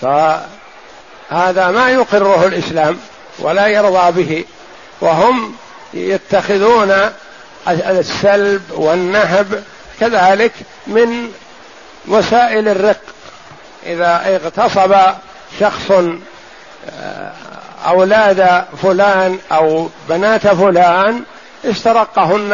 فهذا 0.01 1.71
ما 1.71 1.89
يقره 1.89 2.47
الإسلام 2.47 2.99
ولا 3.39 3.67
يرضى 3.67 4.23
به. 4.23 4.45
وهم 5.01 5.55
يتخذون 5.93 7.11
السلب 7.67 8.61
والنهب 8.71 9.63
كذلك 9.99 10.53
من 10.87 11.31
وسائل 12.07 12.67
الرق. 12.67 13.01
إذا 13.85 14.39
اغتصب 14.43 14.95
شخص 15.59 15.91
آه، 16.89 17.31
أولاد 17.87 18.65
فلان 18.83 19.39
أو 19.51 19.89
بنات 20.09 20.47
فلان 20.47 21.23
استرقهن 21.65 22.51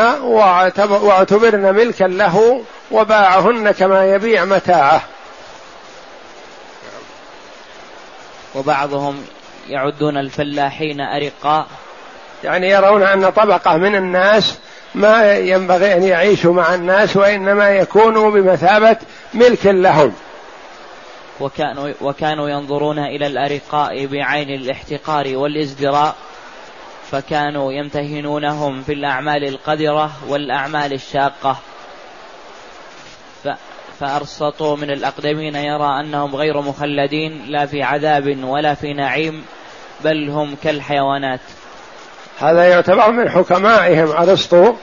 واعتبرن 1.02 1.76
ملكا 1.76 2.04
له 2.04 2.64
وباعهن 2.92 3.72
كما 3.72 4.06
يبيع 4.06 4.46
متاعه. 4.46 5.02
وبعضهم 8.56 9.26
يعدون 9.70 10.18
الفلاحين 10.18 11.02
أرقاء 11.02 11.68
يعني 12.44 12.70
يرون 12.70 13.04
أن 13.04 13.30
طبقة 13.30 13.78
من 13.78 13.96
الناس 13.96 14.58
ما 14.96 15.34
ينبغي 15.38 15.94
أن 15.94 16.04
يعيشوا 16.04 16.54
مع 16.54 16.76
الناس 16.76 17.18
وإنما 17.18 17.70
يكونوا 17.70 18.32
بمثابة 18.32 18.98
ملك 19.34 19.66
لهم. 19.66 20.14
وكانوا, 21.40 21.92
وكانوا 22.02 22.50
ينظرون 22.50 23.00
إلى 23.00 23.28
الأرقاء 23.28 24.06
بعين 24.06 24.50
الاحتقار 24.50 25.38
والازدراء. 25.38 26.16
فكانوا 27.12 27.74
يمتهنونهم 27.74 28.84
في 28.84 28.94
الأعمال 28.94 29.48
القذرة 29.48 30.12
والأعمال 30.28 30.94
الشاقة. 30.94 31.58
فأرسطوا 34.00 34.78
من 34.78 34.92
الأقدمين 34.92 35.56
يرى 35.56 36.00
أنهم 36.00 36.36
غير 36.36 36.62
مخلدين 36.62 37.46
لا 37.48 37.66
في 37.66 37.84
عذاب 37.84 38.44
ولا 38.44 38.74
في 38.74 38.94
نعيم 38.94 39.46
بل 40.04 40.30
هم 40.30 40.56
كالحيوانات. 40.64 41.40
هذا 42.40 42.70
يعتبر 42.70 43.12
من 43.12 43.30
حكمائهم. 43.30 44.12
أرسطو 44.12 44.74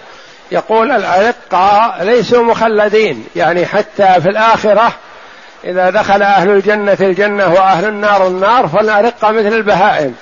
يقول 0.53 0.91
الأرقة 0.91 1.97
ليسوا 2.05 2.45
مخلدين 2.45 3.27
يعني 3.37 3.67
حتى 3.67 4.21
في 4.21 4.29
الآخرة 4.29 4.93
إذا 5.65 5.91
دخل 5.91 6.23
أهل 6.23 6.51
الجنة 6.51 6.97
الجنة 7.01 7.53
وأهل 7.53 7.85
النار 7.85 8.27
النار 8.27 8.69
فالأرقة 8.69 9.31
مثل 9.31 9.53
البهائم. 9.53 10.15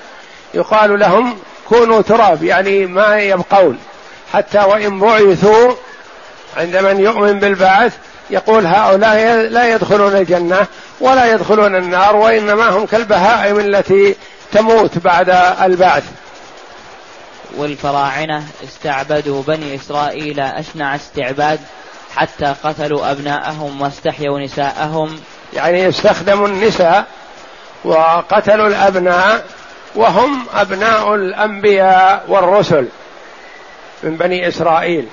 يقال 0.54 0.98
لهم 0.98 1.38
كونوا 1.68 2.02
تراب 2.02 2.42
يعني 2.42 2.87
ما 2.87 3.20
يبقون. 3.20 3.79
حتى 4.33 4.59
وإن 4.59 5.00
بعثوا 5.00 5.72
عند 6.57 6.76
من 6.76 7.00
يؤمن 7.00 7.40
بالبعث 7.40 7.92
يقول 8.31 8.66
هؤلاء 8.66 9.48
لا 9.48 9.74
يدخلون 9.74 10.16
الجنة 10.16 10.66
ولا 11.00 11.33
يدخلون 11.33 11.76
النار 11.76 12.16
وإنما 12.16 12.68
هم 12.68 12.87
كالبهائم 12.87 13.61
التي 13.61 14.16
تموت 14.52 14.98
بعد 14.98 15.31
البعث. 15.62 16.05
والفراعنة 17.57 18.44
استعبدوا 18.64 19.42
بني 19.42 19.74
إسرائيل 19.74 20.40
أشنع 20.40 20.94
استعباد 20.94 21.61
حتى 22.16 22.55
قتلوا 22.64 23.11
أبناءهم 23.11 23.83
واستحيوا 23.83 24.40
نساءهم. 24.40 25.20
يعني 25.52 25.88
استخدموا 25.88 26.48
النساء 26.48 27.05
وقتلوا 27.85 28.68
الأبناء 28.68 29.44
وهم 29.96 30.46
أبناء 30.54 31.14
الأنبياء 31.14 32.24
والرسل 32.28 32.88
من 34.02 34.16
بني 34.16 34.48
إسرائيل. 34.48 35.06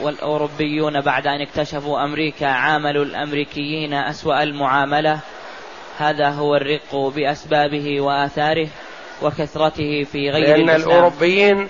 والأوروبيون 0.00 1.00
بعد 1.00 1.26
أن 1.26 1.40
اكتشفوا 1.40 2.04
أمريكا 2.04 2.46
عاملوا 2.46 3.04
الأمريكيين 3.04 3.94
أسوأ 3.94 4.42
المعاملة. 4.42 5.18
هذا 5.98 6.28
هو 6.28 6.56
الرق 6.56 7.12
بأسبابه 7.16 8.00
وآثاره 8.00 8.68
وكثرته 9.22 10.06
في 10.12 10.30
غير 10.30 10.56
لأن 10.56 10.70
الإسلام. 10.70 10.90
الأوروبيين 10.90 11.68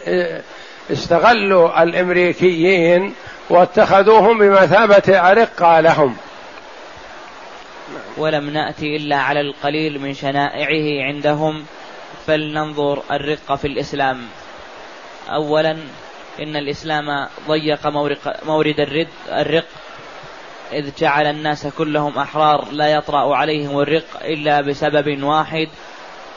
استغلوا 0.93 1.83
الأمريكيين 1.83 3.15
واتخذوهم 3.51 4.39
بمثابة 4.39 5.31
أرقة 5.31 5.81
لهم. 5.81 6.17
ولم 8.17 8.51
نأتي 8.51 8.97
إلا 8.97 9.17
على 9.17 9.41
القليل 9.41 10.01
من 10.01 10.15
شنائعه 10.15 11.07
عندهم 11.07 11.65
فلننظر 12.27 13.03
الرق 13.11 13.55
في 13.55 13.67
الإسلام. 13.67 14.19
أولا 15.29 15.77
إن 16.41 16.57
الإسلام 16.57 17.29
ضيق 17.49 17.87
مورد 18.47 18.81
الرق 19.29 19.65
إذ 20.73 20.95
جعل 20.99 21.27
الناس 21.27 21.67
كلهم 21.67 22.19
أحرار 22.19 22.69
لا 22.71 22.87
يطرأ 22.87 23.37
عليهم 23.37 23.81
الرق 23.81 24.25
إلا 24.25 24.61
بسبب 24.61 25.23
واحد 25.23 25.69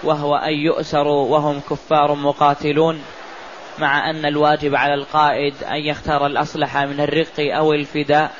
وهو 0.04 0.36
أن 0.36 0.54
يؤسروا 0.54 1.30
وهم 1.30 1.60
كفار 1.60 2.16
مقاتلون 2.16 3.02
مع 3.80 4.10
أن 4.10 4.26
الواجب 4.26 4.76
على 4.76 4.94
القائد 4.94 5.64
أن 5.64 5.78
يختار 5.78 6.26
الأصلح 6.26 6.78
من 6.78 7.00
الرق 7.00 7.40
أو 7.40 7.74
الفداء. 7.74 8.32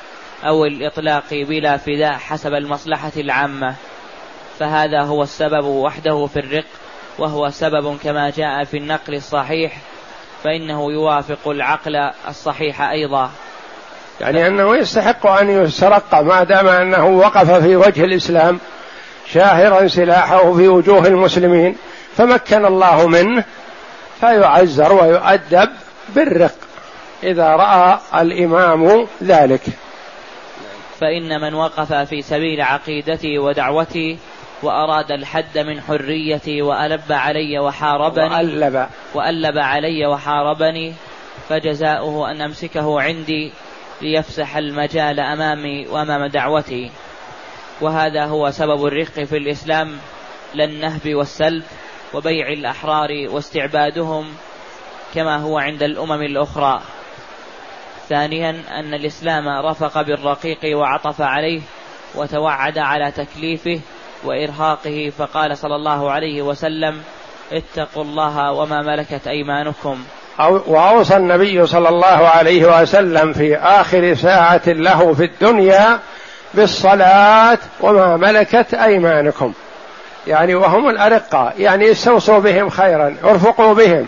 أو 0.44 0.66
الإطلاق 0.66 1.24
بلا 1.32 1.78
فداء 1.78 2.14
حسب 2.14 2.54
المصلحة 2.54 3.12
العامة. 3.18 3.76
فهذا 4.60 5.02
هو 5.02 5.24
السبب 5.24 5.66
وحده 5.66 6.28
في 6.34 6.40
الرق 6.40 6.66
وهو 7.18 7.50
سبب 7.50 7.98
كما 8.04 8.30
جاء 8.30 8.64
في 8.64 8.78
النقل 8.78 9.16
الصحيح 9.16 9.78
فإنه 10.44 10.92
يوافق 10.92 11.48
العقل 11.48 11.96
الصحيح 12.28 12.82
أيضا. 12.82 13.32
يعني 14.22 14.48
أنه 14.48 14.78
يستحق 14.78 15.28
أن 15.28 15.50
يسترق 15.50 16.16
ما 16.16 16.44
دام 16.44 16.68
أنه 16.68 17.06
وقف 17.06 17.52
في 17.52 17.76
وجه 17.76 18.04
الإسلام 18.04 18.60
شاهرا 19.32 19.88
سلاحه 19.88 20.54
في 20.54 20.68
وجوه 20.68 21.08
المسلمين 21.08 21.76
فمكن 22.18 22.66
الله 22.66 23.08
منه 23.08 23.44
فيعزر 24.20 24.94
ويؤدب 24.94 25.70
بالرق. 26.16 26.56
إذا 27.24 27.48
رأى 27.48 28.00
الإمام 28.22 29.08
ذلك. 29.24 29.62
فإن 31.00 31.42
من 31.42 31.54
وقف 31.54 31.94
في 31.94 32.22
سبيل 32.22 32.62
عقيدتي 32.62 33.40
ودعوتي 33.40 34.18
وأراد 34.64 35.12
الحد 35.12 35.58
من 35.58 35.82
حريتي 35.82 36.62
وألب 36.62 37.12
علي 37.12 37.60
وحاربني 37.60 38.36
وألب. 38.36 38.88
وألب 39.14 39.58
علي 39.58 40.06
وحاربني 40.06 40.94
فجزاؤه 41.50 42.32
أن 42.32 42.42
أمسكه 42.42 43.02
عندي 43.02 43.52
ليفسح 44.02 44.58
المجال 44.58 45.20
أمامي 45.20 45.88
وأمام 45.88 46.26
دعوتي. 46.26 46.92
وهذا 47.82 48.26
هو 48.26 48.52
سبب 48.52 48.86
الرق 48.86 49.24
في 49.24 49.38
الإسلام 49.38 49.98
لا 50.54 50.64
النهب 50.64 51.16
والسلب 51.16 51.64
وبيع 52.14 52.48
الأحرار 52.48 53.10
واستعبادهم 53.30 54.34
كما 55.16 55.38
هو 55.38 55.58
عند 55.58 55.84
الأمم 55.84 56.22
الأخرى. 56.22 56.82
ثانيا 58.10 58.50
أن 58.50 58.94
الإسلام 58.94 59.50
رفق 59.66 60.02
بالرقيق 60.02 60.78
وعطف 60.78 61.22
عليه 61.22 61.62
وتوعد 62.16 62.78
على 62.78 63.12
تكليفه 63.12 63.80
وإرهاقه 64.24 65.12
فقال 65.18 65.58
صلى 65.58 65.76
الله 65.76 66.12
عليه 66.12 66.42
وسلم 66.42 67.02
اتقوا 67.52 68.04
الله 68.04 68.52
وما 68.52 68.82
ملكت 68.82 69.28
أيمانكم. 69.28 70.04
وأوصى 70.68 71.18
النبي 71.18 71.66
صلى 71.66 71.90
الله 71.90 72.06
عليه 72.08 72.82
وسلم 72.82 73.34
في 73.34 73.58
آخر 73.58 74.14
ساعة 74.14 74.62
له 74.68 75.14
في 75.14 75.24
الدنيا 75.24 76.00
بالصلاة 76.54 77.58
وما 77.82 78.18
ملكت 78.18 78.74
أيمانكم. 78.74 79.54
يعني 80.28 80.56
وهم 80.56 80.90
الأرقة 80.90 81.54
يعني 81.58 81.92
استوصوا 81.92 82.40
بهم 82.40 82.70
خيرا 82.70 83.16
أرفقوا 83.24 83.74
بهم. 83.74 84.08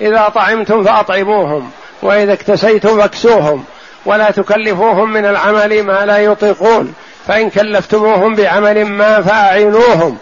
إذا 0.00 0.28
طعمتم 0.28 0.84
فأطعموهم. 0.84 1.70
وإذا 2.02 2.32
اكتسيتم 2.32 3.00
فاكسوهم 3.00 3.64
ولا 4.06 4.30
تكلفوهم 4.30 5.12
من 5.12 5.26
العمل 5.26 5.82
ما 5.82 6.06
لا 6.06 6.18
يطيقون 6.18 6.94
فإن 7.26 7.50
كلفتموهم 7.50 8.34
بعمل 8.34 8.84
ما 8.84 9.22
فأعينوهم 9.22 10.18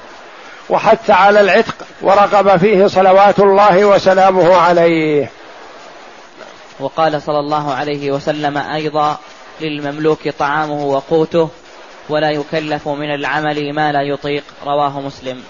وحث 0.70 1.10
على 1.10 1.40
العتق 1.40 1.74
ورغب 2.02 2.56
فيه 2.56 2.86
صلوات 2.86 3.40
الله 3.40 3.84
وسلامه 3.84 4.56
عليه. 4.56 5.30
وقال 6.80 7.22
صلى 7.22 7.38
الله 7.38 7.74
عليه 7.74 8.10
وسلم 8.10 8.58
أيضا 8.58 9.18
للمملوك 9.60 10.28
طعامه 10.28 10.84
وقوته 10.84 11.48
ولا 12.08 12.30
يكلف 12.30 12.88
من 12.88 13.14
العمل 13.14 13.74
ما 13.74 13.92
لا 13.92 14.02
يطيق 14.02 14.44
رواه 14.66 15.00
مسلم. 15.00 15.42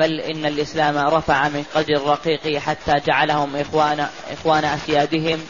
بل 0.00 0.20
إن 0.20 0.46
الإسلام 0.46 0.98
رفع 0.98 1.48
من 1.48 1.64
قدر 1.74 1.96
الرقيق 1.96 2.58
حتى 2.58 2.94
جعلهم 3.06 3.56
إخوان 3.56 4.06
إخوان 4.32 4.64
أسيادهم. 4.64 5.40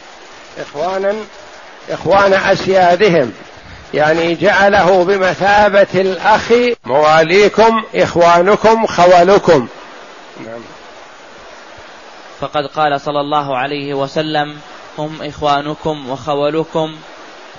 إخوانا 0.59 1.15
إخوان 1.91 2.33
أسيادهم. 2.33 3.33
يعني 3.95 4.35
جعله 4.35 5.05
بمثابة 5.05 5.87
الأخ 5.95 6.53
مواليكم 6.85 7.83
إخوانكم 7.95 8.87
خولكم. 8.87 9.69
نعم. 10.47 10.61
فقد 12.41 12.67
قال 12.67 13.01
صلى 13.01 13.21
الله 13.21 13.57
عليه 13.57 13.95
وسلم 13.95 14.59
هم 14.99 15.23
إخوانكم 15.23 16.11
وخولكم. 16.11 16.97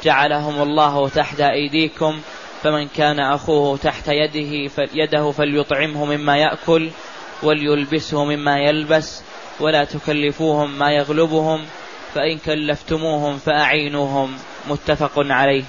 جعلهم 0.03 0.61
الله 0.61 1.09
تحت 1.09 1.39
أيديكم. 1.39 2.21
فمن 2.63 2.87
كان 2.87 3.19
أخوه 3.19 3.77
تحت 3.77 4.07
يده 4.07 4.71
يده 4.93 5.31
فليطعمه 5.31 6.05
مما 6.05 6.37
يأكل 6.37 6.89
وليلبسه 7.43 8.23
مما 8.25 8.59
يلبس 8.59 9.21
ولا 9.59 9.83
تكلفوهم 9.83 10.79
ما 10.79 10.91
يغلبهم 10.91 11.65
فإن 12.15 12.37
كلفتموهم 12.37 13.37
فأعينوهم 13.37 14.37
متفق 14.69 15.11
عليه. 15.15 15.63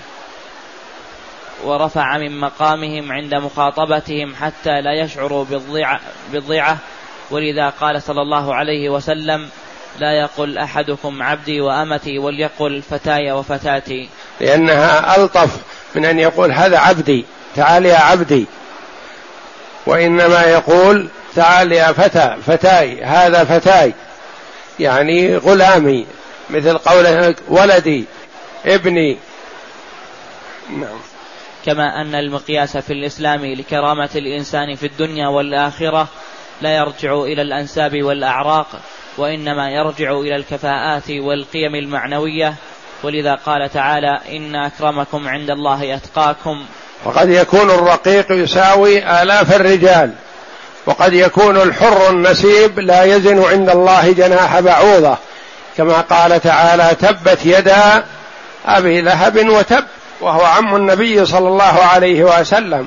ورفع 1.65 2.19
من 2.19 2.41
مقامهم 2.41 3.13
عند 3.13 3.35
مخاطبتهم 3.35 4.35
حتى 4.35 4.81
لا 4.81 4.93
يشعروا 4.93 5.45
بالضيعة, 6.33 6.79
ولذا 7.31 7.69
قال 7.69 8.03
صلى 8.03 8.23
الله 8.23 8.55
عليه 8.55 8.89
وسلم 8.91 9.49
لا 9.99 10.13
يقل 10.13 10.59
أحدكم 10.59 11.23
عبدي 11.23 11.61
وأمتي 11.61 12.19
وليقل 12.19 12.83
فتاي 12.83 13.33
وفتاتي. 13.33 14.09
لأنها 14.41 15.17
ألطف 15.17 15.61
من 15.95 16.05
أن 16.05 16.19
يقول 16.19 16.53
هذا 16.53 16.79
عبدي 16.79 17.25
تعال 17.57 17.87
يا 17.87 17.97
عبدي. 17.97 18.47
وإنما 19.87 20.43
يقول 20.43 21.09
تعال 21.35 21.73
يا 21.73 21.93
فتى 21.93 22.37
فتاي 22.47 23.05
هذا 23.05 23.45
فتاي. 23.45 23.95
يعني 24.81 25.37
غلامي 25.37 26.07
مثل 26.51 26.79
قوله 26.79 27.35
ولدي 27.49 28.05
ابني. 28.67 29.19
نعم. 30.71 30.99
كما 31.65 32.01
أن 32.01 32.15
المقياس 32.15 32.77
في 32.77 32.93
الإسلام 32.93 33.45
لكرامة 33.45 34.11
الإنسان 34.17 34.75
في 34.75 34.87
الدنيا 34.87 35.29
والآخرة 35.29 36.09
لا 36.63 36.77
يرجع 36.77 37.15
إلى 37.15 37.43
الأنساب 37.43 38.03
والأعراق 38.03 38.67
وإنما 39.19 39.71
يرجع 39.71 40.13
إلى 40.13 40.37
الكفاءات 40.37 41.11
والقيم 41.11 41.75
المعنوية 41.75 42.55
ولذا 43.03 43.35
قال 43.47 43.73
تعالى 43.73 44.21
إن 44.33 44.55
أكرمكم 44.57 45.29
عند 45.29 45.51
الله 45.51 45.95
أتقاكم. 45.95 46.65
وقد 47.05 47.29
يكون 47.31 47.71
الرقيق 47.71 48.33
يساوي 48.33 49.23
آلاف 49.23 49.57
الرجال 49.57 50.11
وقد 50.87 51.13
يكون 51.13 51.57
الحر 51.57 52.11
النسيب 52.11 52.79
لا 52.79 53.05
يزن 53.05 53.45
عند 53.45 53.71
الله 53.71 54.13
جناح 54.13 54.61
بعوضة 54.61 55.17
كما 55.77 56.01
قال 56.01 56.41
تعالى 56.41 56.97
تبت 57.01 57.39
يدا 57.45 58.05
أبي 58.67 59.01
لهب 59.01 59.49
وتب 59.49 59.85
وهو 60.21 60.45
عم 60.45 60.77
النبي 60.77 61.27
صلى 61.27 61.49
الله 61.49 61.83
عليه 61.83 62.25
وسلم. 62.25 62.87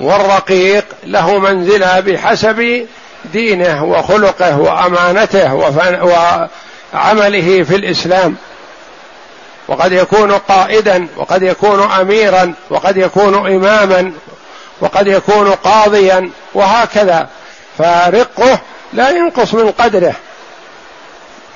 والرقيق 0.00 0.84
له 1.04 1.38
منزلة 1.38 2.00
بحسب 2.00 2.86
دينه 3.24 3.84
وخلقه 3.84 4.58
وأمانته 4.60 5.54
وعمله 6.94 7.62
في 7.62 7.76
الإسلام. 7.76 8.36
وقد 9.68 9.92
يكون 9.92 10.32
قائدا 10.32 11.06
وقد 11.16 11.42
يكون 11.42 11.90
اميرا 11.90 12.54
وقد 12.70 12.96
يكون 12.96 13.34
اماما 13.34 14.12
وقد 14.80 15.06
يكون 15.06 15.50
قاضيا 15.50 16.30
وهكذا. 16.54 17.28
فرقه 17.78 18.60
لا 18.92 19.10
ينقص 19.10 19.54
من 19.54 19.70
قدره 19.70 20.14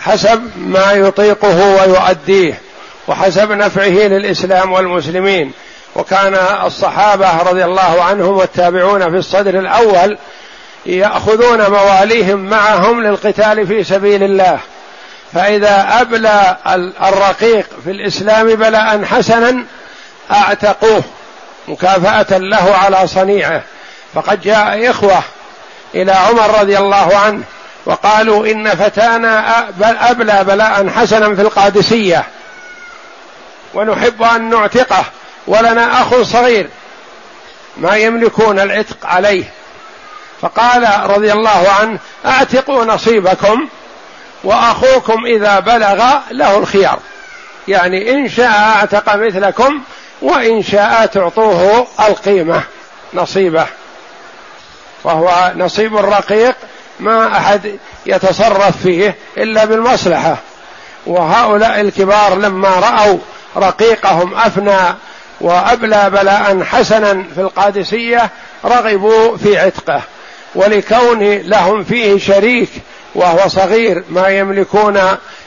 حسب 0.01 0.51
ما 0.57 0.93
يطيقه 0.93 1.81
ويؤديه 1.81 2.61
وحسب 3.09 3.53
نفعه 3.53 3.89
للإسلام 3.89 4.73
والمسلمين. 4.73 5.53
وكان 5.97 6.35
الصحابة 6.65 7.43
رضي 7.43 7.65
الله 7.65 8.03
عنهم 8.03 8.37
والتابعون 8.37 9.11
في 9.11 9.17
الصدر 9.17 9.59
الأول 9.59 10.19
يأخذون 10.87 11.71
مواليهم 11.71 12.39
معهم 12.39 13.03
للقتال 13.03 13.67
في 13.67 13.85
سبيل 13.85 14.23
الله. 14.23 14.59
فإذا 15.37 16.01
أبلى 16.01 16.57
الرقيق 17.03 17.67
في 17.85 17.91
الإسلام 17.91 18.55
بلاء 18.55 19.05
حسنا 19.05 19.65
أعتقوه 20.31 21.03
مكافأة 21.69 22.39
له 22.39 22.77
على 22.77 23.07
صنيعه. 23.07 23.63
فقد 24.15 24.41
جاء 24.41 24.91
إخوة 24.91 25.23
إلى 25.95 26.13
عمر 26.13 26.61
رضي 26.61 26.79
الله 26.79 27.17
عنه 27.17 27.43
وقالوا 27.87 28.47
إن 28.47 28.75
فتانا 28.75 29.65
أبلى 30.11 30.45
بلاء 30.45 30.89
حسنا 30.89 31.35
في 31.35 31.43
القادسية. 31.43 32.25
ونحب 33.75 34.23
أن 34.23 34.51
نعتقه 34.51 35.05
ولنا 35.47 36.03
أخ 36.03 36.23
صغير 36.23 36.69
ما 37.77 37.97
يملكون 37.97 38.59
العتق 38.61 39.07
عليه. 39.07 39.45
فقال 40.41 41.11
رضي 41.11 41.33
الله 41.33 41.67
عنه 41.81 41.99
أعتقوا 42.27 42.85
نصيبكم 42.85 43.69
وأخوكم 44.47 45.27
إذا 45.27 45.61
بلغ 45.61 46.05
له 46.31 46.59
الخيار. 46.59 46.99
يعني 47.69 48.11
إن 48.11 48.29
شاء 48.29 48.51
أعتق 48.51 49.15
مثلكم 49.17 49.81
وإن 50.23 50.63
شاء 50.63 51.07
تعطوه 51.07 51.87
القيمة 52.09 52.63
نصيبه. 53.15 53.67
وهو 55.05 55.53
نصيب 55.57 55.97
الرقيق 55.97 56.55
ما 57.01 57.37
أحد 57.37 57.79
يتصرف 58.07 58.83
فيه 58.83 59.17
إلا 59.37 59.65
بالمصلحة. 59.65 60.37
وهؤلاء 61.07 61.81
الكبار 61.81 62.35
لما 62.35 62.69
رأوا 62.69 63.19
رقيقهم 63.57 64.35
أفنى 64.35 64.95
وأبلى 65.41 66.11
بلاء 66.11 66.63
حسنا 66.65 67.25
في 67.35 67.41
القادسية 67.41 68.31
رغبوا 68.65 69.37
في 69.37 69.59
عتقه. 69.59 70.03
ولكون 70.57 71.33
لهم 71.33 71.85
فيه 71.85 72.19
شريك 72.19 72.69
وهو 73.15 73.49
صغير 73.49 74.05
ما 74.09 74.29
يملكون 74.29 75.01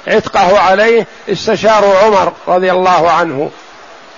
عتقه 0.08 0.60
عليه 0.60 1.08
استشاروا 1.30 1.98
عمر 1.98 2.34
رضي 2.48 2.72
الله 2.72 3.12
عنه. 3.12 3.52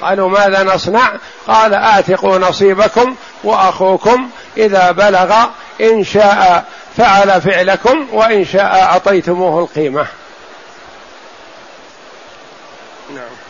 قالوا 0.01 0.29
ماذا 0.29 0.63
نصنع؟ 0.63 1.13
قال 1.47 1.73
اعتقوا 1.73 2.37
نصيبكم 2.37 3.15
وأخوكم 3.43 4.29
إذا 4.57 4.91
بلغ 4.91 5.35
إن 5.81 6.03
شاء 6.03 6.65
فعل 6.97 7.41
فعلكم 7.41 8.07
وإن 8.11 8.45
شاء 8.45 8.81
أعطيتموه 8.81 9.59
القيمة. 9.59 10.07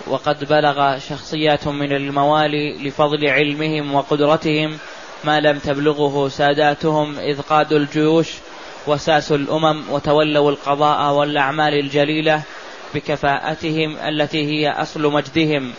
وقد 0.08 0.46
بلغ 0.50 1.00
شخصيات 1.10 1.68
من 1.68 1.92
الموالي 1.92 2.88
لفضل 2.88 3.30
علمهم 3.30 3.96
وقدرتهم 3.96 4.78
ما 5.24 5.40
لم 5.40 5.60
تبلغه 5.60 6.30
ساداتهم 6.30 7.20
إذ 7.20 7.42
قادوا 7.42 7.78
الجيوش 7.78 8.28
وساسوا 8.88 9.38
الأمم 9.38 9.84
وتولوا 9.90 10.52
القضاء 10.52 11.14
والأعمال 11.14 11.80
الجليلة 11.80 12.42
بكفاءتهم 12.94 13.98
التي 14.08 14.46
هي 14.46 14.72
أصل 14.72 15.02
مجدهم 15.02 15.74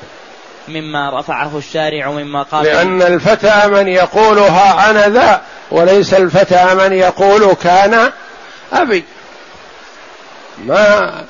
مما 0.68 1.20
رفعه 1.20 1.58
الشارع 1.58 2.10
من 2.10 2.32
مقام 2.32 2.64
لأن 2.64 3.02
الفتى 3.02 3.68
من 3.68 3.88
يقولها 3.88 4.90
أنا 4.90 5.08
ذا 5.08 5.42
وليس 5.70 6.14
الفتى 6.14 6.74
من 6.74 6.92
يقول 6.92 7.54
كان 7.54 8.12
أبي. 8.72 9.04
ما 10.58 11.24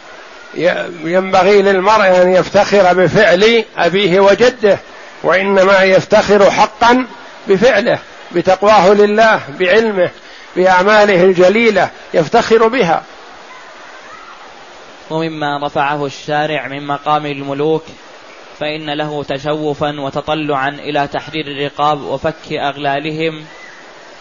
ينبغي 1.05 1.62
للمرء 1.62 2.22
أن 2.22 2.33
يفتخر 2.33 2.92
بفعل 2.92 3.64
أبيه 3.79 4.20
وجده 4.20 4.79
وإنما 5.22 5.83
يفتخر 5.83 6.51
حقا 6.51 7.07
بفعله 7.49 7.99
بتقواه 8.33 8.95
لله 8.95 9.41
بعلمه 9.59 10.11
بأعماله 10.57 11.25
الجليلة 11.25 11.91
يفتخر 12.15 12.69
بها. 12.69 13.03
ومما 15.11 15.67
رفعه 15.67 16.07
الشارع 16.07 16.69
من 16.69 16.87
مقام 16.87 17.27
الملوك 17.27 17.85
فإن 18.59 18.91
له 18.91 19.25
تشوفا 19.25 20.01
وتطلعا 20.01 20.69
إلى 20.69 21.09
تحرير 21.09 21.47
الرقاب 21.47 22.03
وفك 22.03 22.53
أغلالهم 22.53 23.45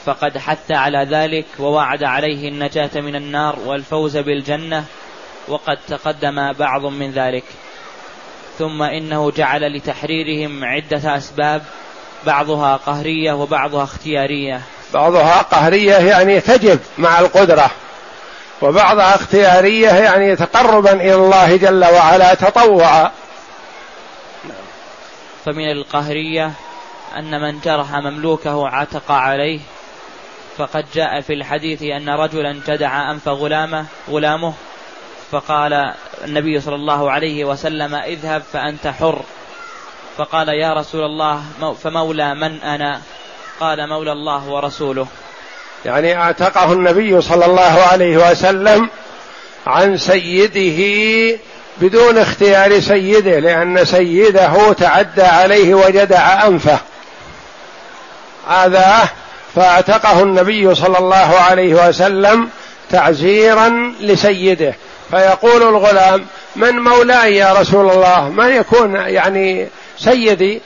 فقد 0.05 0.37
حث 0.37 0.71
على 0.71 1.07
ذلك 1.11 1.45
ووعد 1.59 2.03
عليه 2.03 2.49
النجاة 2.49 2.89
من 2.95 3.15
النار 3.15 3.59
والفوز 3.65 4.17
بالجنة 4.17 4.85
وقد 5.47 5.77
تقدم 5.87 6.53
بعض 6.53 6.85
من 6.85 7.11
ذلك. 7.11 7.43
ثم 8.59 8.81
إنه 8.83 9.31
جعل 9.31 9.73
لتحريرهم 9.73 10.65
عدة 10.65 11.17
أسباب 11.17 11.61
بعضها 12.25 12.75
قهرية 12.75 13.33
وبعضها 13.33 13.83
اختيارية. 13.83 14.61
بعضها 14.93 15.41
قهرية 15.41 15.95
يعني 15.95 16.39
تجب 16.39 16.79
مع 16.97 17.19
القدرة 17.19 17.71
وبعضها 18.61 19.15
اختيارية 19.15 19.89
يعني 19.89 20.35
تقربا 20.35 20.93
إلى 20.93 21.15
الله 21.15 21.55
جل 21.55 21.85
وعلا 21.85 22.33
تطوعا. 22.33 23.11
فمن 25.45 25.71
القهرية 25.71 26.51
أن 27.17 27.41
من 27.41 27.59
جرح 27.59 27.93
مملوكه 27.93 28.67
عتق 28.67 29.11
عليه. 29.11 29.59
فقد 30.57 30.85
جاء 30.93 31.21
في 31.21 31.33
الحديث 31.33 31.83
أن 31.83 32.09
رجلا 32.09 32.61
جدع 32.67 33.11
أنف 33.11 33.27
غلامه 33.27 33.85
غلامه 34.09 34.53
فقال 35.31 35.93
النبي 36.25 36.61
صلى 36.61 36.75
الله 36.75 37.11
عليه 37.11 37.45
وسلم 37.45 37.95
اذهب 37.95 38.43
فأنت 38.53 38.87
حر. 38.87 39.21
فقال 40.17 40.49
يا 40.49 40.73
رسول 40.73 41.03
الله 41.03 41.43
فمولى 41.83 42.35
من 42.35 42.61
أنا؟ 42.61 43.01
قال 43.59 43.89
مولى 43.89 44.11
الله 44.11 44.49
ورسوله. 44.49 45.07
يعني 45.85 46.17
اعتقه 46.17 46.73
النبي 46.73 47.21
صلى 47.21 47.45
الله 47.45 47.83
عليه 47.91 48.31
وسلم 48.31 48.89
عن 49.67 49.97
سيده 49.97 51.39
بدون 51.77 52.17
اختيار 52.17 52.79
سيده 52.79 53.39
لأن 53.39 53.85
سيده 53.85 54.73
تعدى 54.73 55.23
عليه 55.23 55.73
وجدع 55.73 56.47
أنفه. 56.47 56.79
آذاه 58.49 59.09
فاعتقه 59.55 60.23
النبي 60.23 60.75
صلى 60.75 60.97
الله 60.97 61.39
عليه 61.49 61.87
وسلم 61.89 62.49
تعزيرا 62.89 63.93
لسيده. 63.99 64.75
فيقول 65.11 65.63
الغلام 65.63 66.25
من 66.55 66.79
مولاي 66.79 67.35
يا 67.35 67.53
رسول 67.53 67.89
الله؟ 67.89 68.29
من 68.29 68.47
يكون 68.47 68.95
يعني 68.95 69.67
سيدي 70.03 70.61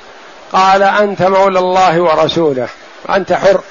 قال 0.52 0.84
أنت 0.84 1.22
مولى 1.22 1.60
الله 1.60 2.02
ورسوله 2.02 2.68
أنت 3.10 3.34
حر. 3.34 3.62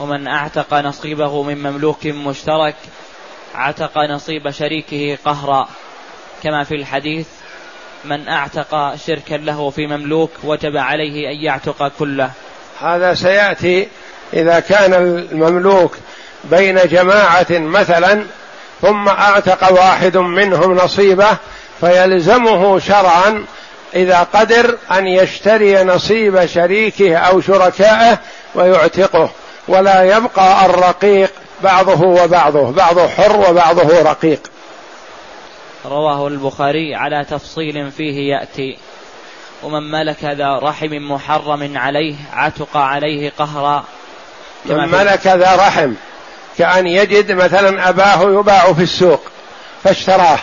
ومن 0.00 0.26
أعتق 0.28 0.74
نصيبه 0.74 1.42
من 1.42 1.62
مملوك 1.62 2.06
مشترك 2.06 2.74
عتق 3.54 3.98
نصيب 3.98 4.50
شريكه 4.50 5.18
قهرا. 5.24 5.68
كما 6.42 6.64
في 6.64 6.74
الحديث 6.74 7.26
من 8.04 8.28
أعتق 8.28 8.94
شركا 9.06 9.34
له 9.34 9.70
في 9.70 9.86
مملوك 9.86 10.30
وجب 10.44 10.76
عليه 10.76 11.30
أن 11.30 11.36
يعتق 11.36 11.92
كله. 11.98 12.30
هذا 12.80 13.14
سيأتي 13.14 13.88
إذا 14.32 14.60
كان 14.60 14.94
المملوك 14.94 15.96
بين 16.44 16.76
جماعة 16.76 17.46
مثلا 17.50 18.24
ثم 18.82 19.08
أعتق 19.08 19.72
واحد 19.72 20.16
منهم 20.16 20.72
نصيبه 20.76 21.36
فيلزمه 21.80 22.78
شرعا 22.78 23.44
إذا 23.94 24.26
قدر 24.34 24.78
أن 24.90 25.06
يشتري 25.06 25.84
نصيب 25.84 26.46
شريكه 26.46 27.16
أو 27.16 27.40
شركائه 27.40 28.18
ويعتقه 28.54 29.30
ولا 29.68 30.16
يبقى 30.16 30.66
الرقيق 30.66 31.30
بعضه 31.62 32.06
وبعضه 32.06 32.70
بعضه 32.70 33.08
حر 33.08 33.50
وبعضه 33.50 34.02
رقيق. 34.02 34.40
رواه 35.84 36.28
البخاري 36.28 36.94
على 36.94 37.26
تفصيل 37.30 37.90
فيه 37.90 38.34
يأتي 38.34 38.78
ومن 39.62 39.90
ملك 39.90 40.24
ذا 40.24 40.58
رحم 40.58 41.12
محرم 41.12 41.78
عليه 41.78 42.14
عتق 42.32 42.76
عليه 42.76 43.32
قهرا. 43.38 43.84
من 44.64 44.88
ملك 44.88 45.26
ذا 45.26 45.56
رحم 45.56 45.92
كأن 46.58 46.86
يجد 46.86 47.32
مثلا 47.32 47.88
أباه 47.88 48.40
يباع 48.40 48.72
في 48.72 48.82
السوق 48.82 49.20
فاشتراه. 49.84 50.38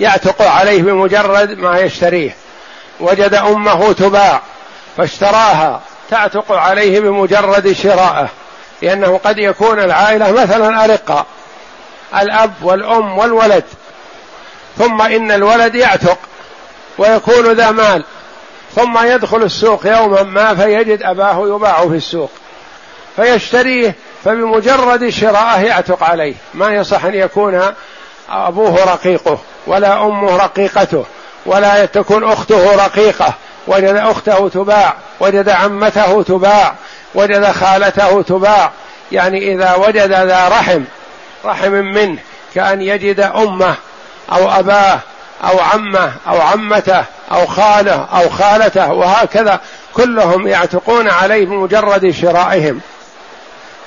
يعتق 0.00 0.42
عليه 0.42 0.82
بمجرد 0.82 1.58
ما 1.58 1.78
يشتريه. 1.78 2.36
وجد 3.00 3.34
أمه 3.34 3.92
تباع 3.92 4.40
فاشتراها 4.96 5.80
تعتق 6.10 6.52
عليه 6.52 7.00
بمجرد 7.00 7.72
شرائه 7.72 8.28
لأنه 8.82 9.20
قد 9.24 9.38
يكون 9.38 9.80
العائلة 9.80 10.32
مثلا 10.32 10.84
أرقة 10.84 11.26
الأب 12.20 12.52
والأم 12.62 13.18
والولد. 13.18 13.64
ثم 14.78 15.02
إن 15.02 15.32
الولد 15.32 15.74
يعتق 15.74 16.18
ويكون 16.98 17.52
ذا 17.52 17.70
مال 17.70 18.04
ثم 18.74 18.98
يدخل 19.06 19.42
السوق 19.42 19.86
يوما 19.86 20.22
ما 20.22 20.54
فيجد 20.54 21.02
أباه 21.02 21.48
يباع 21.48 21.88
في 21.88 21.96
السوق. 21.96 22.30
فيشتريه 23.16 23.94
فبمجرد 24.24 25.08
شراءه 25.08 25.60
يعتق 25.60 26.02
عليه. 26.02 26.34
ما 26.54 26.74
يصح 26.74 27.04
أن 27.04 27.14
يكون 27.14 27.62
أبوه 28.30 28.84
رقيقه 28.84 29.38
ولا 29.66 30.04
أمه 30.06 30.36
رقيقته 30.36 31.04
ولا 31.46 31.84
تكون 31.84 32.24
أخته 32.24 32.76
رقيقة 32.84 33.34
وجد 33.66 33.94
أخته 33.94 34.48
تباع 34.48 34.94
وجد 35.20 35.48
عمته 35.48 36.22
تباع 36.22 36.74
وجد 37.14 37.50
خالته 37.50 38.22
تباع. 38.22 38.70
يعني 39.12 39.52
إذا 39.54 39.74
وجد 39.74 40.12
ذا 40.12 40.48
رحم 40.48 40.84
رحم 41.44 41.70
منه 41.70 42.18
كأن 42.54 42.82
يجد 42.82 43.20
أمه 43.20 43.74
أو 44.32 44.50
أباه 44.50 45.00
أو 45.44 45.60
عمه 45.60 46.12
أو 46.28 46.40
عمته 46.40 47.04
أو 47.32 47.46
خاله 47.46 48.08
أو 48.12 48.28
خالته 48.28 48.92
وهكذا 48.92 49.60
كلهم 49.94 50.48
يعتقون 50.48 51.08
عليه 51.08 51.46
بمجرد 51.46 52.10
شرائهم. 52.10 52.80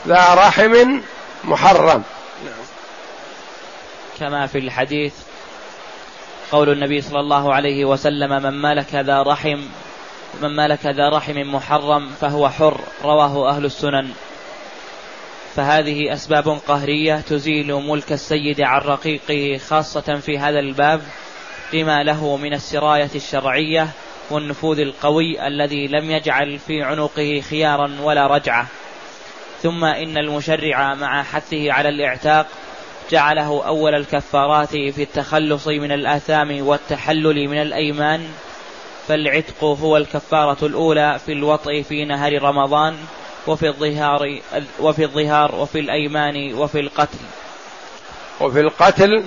ذا 0.08 0.34
رحم 0.34 1.00
محرم. 1.44 2.04
كما 4.22 4.48
في 4.48 4.58
الحديث 4.58 5.14
قول 6.52 6.70
النبي 6.70 7.02
صلى 7.02 7.20
الله 7.20 7.54
عليه 7.54 7.86
وسلم 7.86 8.44
من 8.44 8.62
ملك 8.62 8.96
ذا 8.96 9.22
رحم 9.22 9.60
من 10.42 10.56
ملك 10.56 10.86
ذا 10.86 11.10
رحم 11.10 11.38
محرم 11.38 12.10
فهو 12.10 12.50
حر. 12.50 12.80
رواه 13.04 13.50
أهل 13.50 13.66
السنن. 13.66 14.10
فهذه 15.56 16.14
أسباب 16.14 16.60
قهرية 16.68 17.16
تزيل 17.16 17.74
ملك 17.74 18.12
السيد 18.12 18.62
عن 18.62 18.82
رقيقه 18.82 19.58
خاصة 19.58 20.20
في 20.20 20.40
هذا 20.40 20.60
الباب 20.60 21.02
لما 21.74 22.04
له 22.04 22.38
من 22.38 22.54
السراية 22.54 23.12
الشرعية 23.16 23.88
والنفوذ 24.30 24.80
القوي 24.80 25.48
الذي 25.48 25.88
لم 25.88 26.12
يجعل 26.12 26.60
في 26.60 26.84
عنقه 26.84 27.42
خيارا 27.50 27.92
ولا 28.02 28.28
رجعة. 28.28 28.68
ثم 29.62 29.86
إن 29.86 30.18
المشرع 30.18 30.94
مع 30.94 31.24
حثه 31.24 31.72
على 31.72 31.90
الإعتاق 31.90 32.48
جعله 33.12 33.64
أول 33.68 33.96
الكفارات 33.96 34.70
في 34.70 35.04
التخلص 35.04 35.68
من 35.68 35.92
الآثام 35.92 36.68
والتحلل 36.68 37.48
من 37.48 37.62
الأيمان. 37.62 38.26
فالعتق 39.08 39.64
هو 39.64 39.98
الكفارة 39.98 40.66
الأولى 40.66 41.20
في 41.26 41.32
الوطء 41.32 41.82
في 41.82 42.06
نهار 42.06 42.42
رمضان 42.42 42.96
وفي 43.48 43.68
الظهار 43.68 44.40
وفي 44.80 45.04
الظهار 45.04 45.56
وفي 45.56 45.80
الأيمان 45.80 46.54
وفي 46.54 46.80
القتل. 46.80 47.20
وفي 48.42 48.60
القتل 48.60 49.24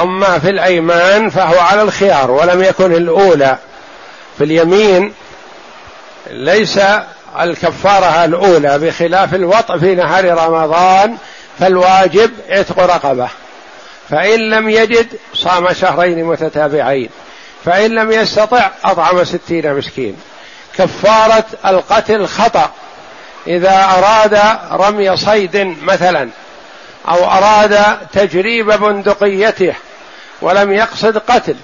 أما 0.00 0.38
في 0.38 0.48
الأيمان 0.48 1.30
فهو 1.30 1.58
على 1.58 1.82
الخيار 1.82 2.30
ولم 2.30 2.62
يكن 2.62 2.92
الأولى. 2.92 3.58
في 4.38 4.44
اليمين 4.44 5.12
ليس 6.30 6.80
الكفارة 7.40 8.24
الأولى 8.24 8.78
بخلاف 8.78 9.34
الوطء 9.34 9.78
في 9.78 9.94
نهار 9.94 10.24
رمضان 10.24 11.16
فالواجب 11.58 12.30
عتق 12.48 12.78
رقبة. 12.78 13.28
فإن 14.10 14.50
لم 14.50 14.68
يجد 14.70 15.06
صام 15.34 15.72
شهرين 15.72 16.24
متتابعين. 16.24 17.08
فإن 17.64 17.90
لم 17.90 18.12
يستطع 18.12 18.70
أطعم 18.84 19.24
ستين 19.24 19.74
مسكين. 19.74 20.16
كفارة 20.78 21.44
القتل 21.66 22.26
خطأ. 22.26 22.70
إذا 23.46 23.84
أراد 23.84 24.40
رمي 24.72 25.16
صيد 25.16 25.76
مثلا 25.82 26.28
أو 27.08 27.24
أراد 27.24 27.96
تجريب 28.12 28.66
بندقيته 28.72 29.74
ولم 30.42 30.72
يقصد 30.72 31.18
قتل 31.18 31.56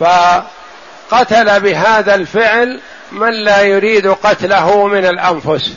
فقتل 0.00 1.60
بهذا 1.60 2.14
الفعل 2.14 2.80
من 3.12 3.32
لا 3.44 3.62
يريد 3.62 4.06
قتله 4.06 4.86
من 4.86 5.06
الأنفس. 5.06 5.72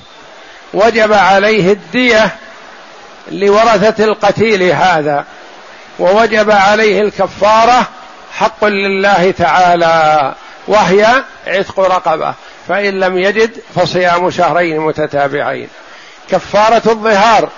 وجب 0.73 1.13
عليه 1.13 1.71
الدية 1.71 2.35
لورثة 3.31 4.03
القتيل 4.03 4.63
هذا 4.63 5.25
ووجب 5.99 6.51
عليه 6.51 7.01
الكفارة 7.01 7.87
حق 8.33 8.65
لله 8.65 9.31
تعالى 9.31 10.33
وهي 10.67 11.23
عتق 11.47 11.79
رقبة 11.79 12.33
فإن 12.67 12.99
لم 12.99 13.17
يجد 13.17 13.51
فصيام 13.75 14.29
شهرين 14.29 14.79
متتابعين. 14.79 15.67
كفارة 16.31 16.81
الظهار 16.85 17.49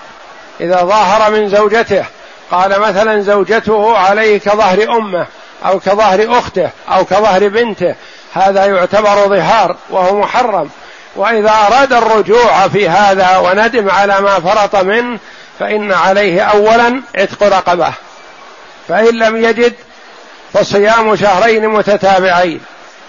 إذا 0.60 0.84
ظاهر 0.84 1.32
من 1.32 1.50
زوجته 1.50 2.06
قال 2.52 2.80
مثلا 2.80 3.22
زوجته 3.22 3.98
عليه 3.98 4.40
كظهر 4.40 4.98
أمه 4.98 5.28
أو 5.66 5.80
كظهر 5.80 6.40
أخته 6.40 6.70
أو 6.92 7.06
كظهر 7.06 7.48
بنته 7.48 7.96
هذا 8.34 8.66
يعتبر 8.66 9.28
ظهار 9.28 9.76
وهو 9.90 10.20
محرم. 10.20 10.70
وإذا 11.16 11.52
أراد 11.52 11.94
الرجوع 11.94 12.68
في 12.68 12.90
هذا 12.90 13.38
وندم 13.38 13.90
على 13.90 14.22
ما 14.22 14.40
فرط 14.40 14.76
منه 14.76 15.20
فإن 15.60 15.92
عليه 15.92 16.42
أولا 16.42 17.02
عتق 17.16 17.44
رقبة 17.44 17.94
فإن 18.88 19.16
لم 19.16 19.44
يجد 19.44 19.74
فصيام 20.54 21.16
شهرين 21.16 21.68
متتابعين 21.68 22.62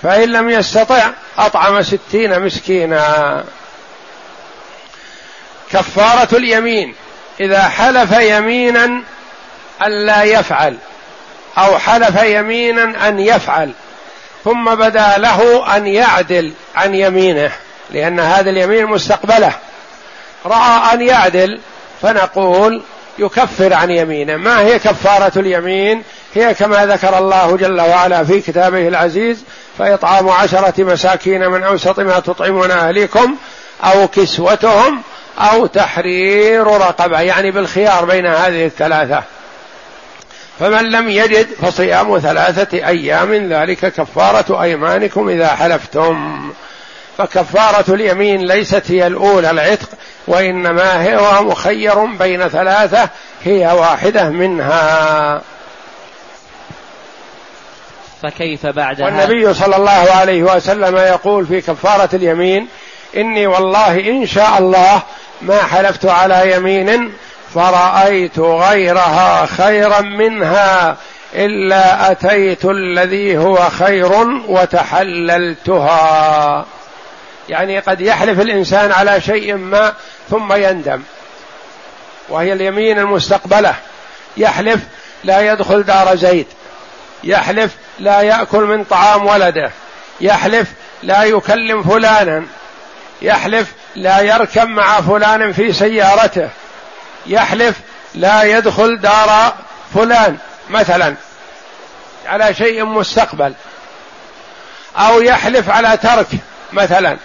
فإن 0.02 0.28
لم 0.28 0.50
يستطع 0.50 1.11
أطعم 1.38 1.82
ستين 1.82 2.40
مسكينا. 2.40 3.44
كفارة 5.72 6.37
اليمين 6.37 6.94
إذا 7.40 7.62
حلف 7.62 8.12
يمينا 8.12 9.02
ألا 9.82 10.22
يفعل 10.22 10.76
أو 11.59 11.78
حلف 11.78 12.22
يمينا 12.22 13.09
أن 13.09 13.20
يفعل 13.20 13.72
ثم 14.44 14.74
بدا 14.74 15.18
له 15.18 15.76
أن 15.76 15.87
يعدل 15.87 16.52
عن 16.76 16.94
يمينه 16.94 17.52
لأن 17.90 18.20
هذا 18.20 18.50
اليمين 18.50 18.87
مستقبله. 18.87 19.52
رأى 20.46 20.94
أن 20.94 21.02
يعدل 21.02 21.61
فنقول 22.02 22.82
يكفر 23.18 23.74
عن 23.74 23.90
يمينه. 23.90 24.37
ما 24.37 24.61
هي 24.61 24.78
كفارة 24.78 25.38
اليمين؟ 25.38 26.02
هي 26.35 26.54
كما 26.54 26.87
ذكر 26.87 27.18
الله 27.18 27.56
جل 27.56 27.80
وعلا 27.80 28.24
في 28.24 28.40
كتابه 28.40 28.88
العزيز 28.88 29.44
فإطعام 29.78 30.28
عشرة 30.28 30.85
مساكين 30.85 31.48
من 31.48 31.62
أوسط 31.62 32.00
ما 32.00 32.20
تطعمون 32.20 32.70
أهليكم 32.70 33.37
أو 33.85 34.09
كسوتهم 34.09 35.02
أو 35.38 35.66
تحرير 35.66 36.66
رقبة 36.66 37.20
يعني 37.20 37.50
بالخيار 37.50 38.04
بين 38.04 38.26
هذه 38.26 38.66
الثلاثة. 38.66 39.22
فمن 40.61 40.90
لم 40.90 41.09
يجد 41.09 41.46
فصيام 41.62 42.18
ثلاثة 42.18 42.87
أيام 42.87 43.52
ذلك 43.52 43.78
كفارة 43.78 44.62
أيمانكم 44.62 45.28
إذا 45.28 45.48
حلفتم. 45.48 46.50
فكفارة 47.18 47.94
اليمين 47.94 48.46
ليست 48.46 48.90
هي 48.90 49.07
الأولى 49.07 49.50
العتق 49.50 49.88
وإنما 50.26 51.16
هو 51.16 51.44
مخير 51.44 52.05
بين 52.05 52.48
ثلاثة 52.48 53.09
هي 53.44 53.67
واحدة 53.67 54.29
منها. 54.29 55.40
فكيف 58.23 58.67
بعدها؟ 58.67 59.06
والنبي 59.06 59.54
صلى 59.54 59.77
الله 59.77 60.10
عليه 60.10 60.42
وسلم 60.42 60.96
يقول 60.96 61.46
في 61.46 61.60
كفارة 61.60 62.08
اليمين 62.14 62.69
إني 63.17 63.46
والله 63.46 64.00
إن 64.00 64.27
شاء 64.27 64.58
الله 64.58 65.02
ما 65.42 65.62
حلفت 65.62 66.06
على 66.06 66.52
يمين 66.56 67.12
فرأيت 67.54 68.38
غيرها 68.38 69.46
خيرا 69.46 70.00
منها 70.00 70.96
إلا 71.35 72.10
أتيت 72.10 72.64
الذي 72.64 73.38
هو 73.38 73.56
خير 73.56 74.12
وتحللتها. 74.48 75.96
يعني 77.49 77.79
قد 77.79 78.01
يحلف 78.01 78.40
الإنسان 78.40 78.92
على 78.92 79.21
شيء 79.21 79.55
ما 79.55 79.94
ثم 80.31 80.53
يندم. 80.53 81.03
وهي 82.29 82.53
اليمين 82.53 82.99
المستقبلة. 82.99 83.75
يحلف 84.37 84.81
لا 85.25 85.53
يدخل 85.53 85.83
دار 85.83 86.17
زيد. 86.17 86.47
يحلف 87.25 87.73
لا 87.99 88.21
يأكل 88.21 88.61
من 88.61 88.85
طعام 88.85 89.27
ولده. 89.27 89.71
يحلف 90.21 90.69
لا 91.03 91.25
يكلم 91.25 91.83
فلانا. 91.83 92.44
يحلف 93.23 93.73
لا 93.97 94.21
يركب 94.21 94.69
مع 94.69 95.01
فلان 95.01 95.53
في 95.53 95.73
سيارته. 95.73 96.49
يحلف 97.27 97.77
لا 98.15 98.42
يدخل 98.42 99.01
دار 99.01 99.55
فلان 99.94 100.37
مثلا. 100.71 101.15
على 102.27 102.55
شيء 102.55 102.85
مستقبل. 102.85 103.55
أو 104.97 105.21
يحلف 105.21 105.71
على 105.71 105.97
ترك 105.97 106.27
مثلا. 106.73 107.17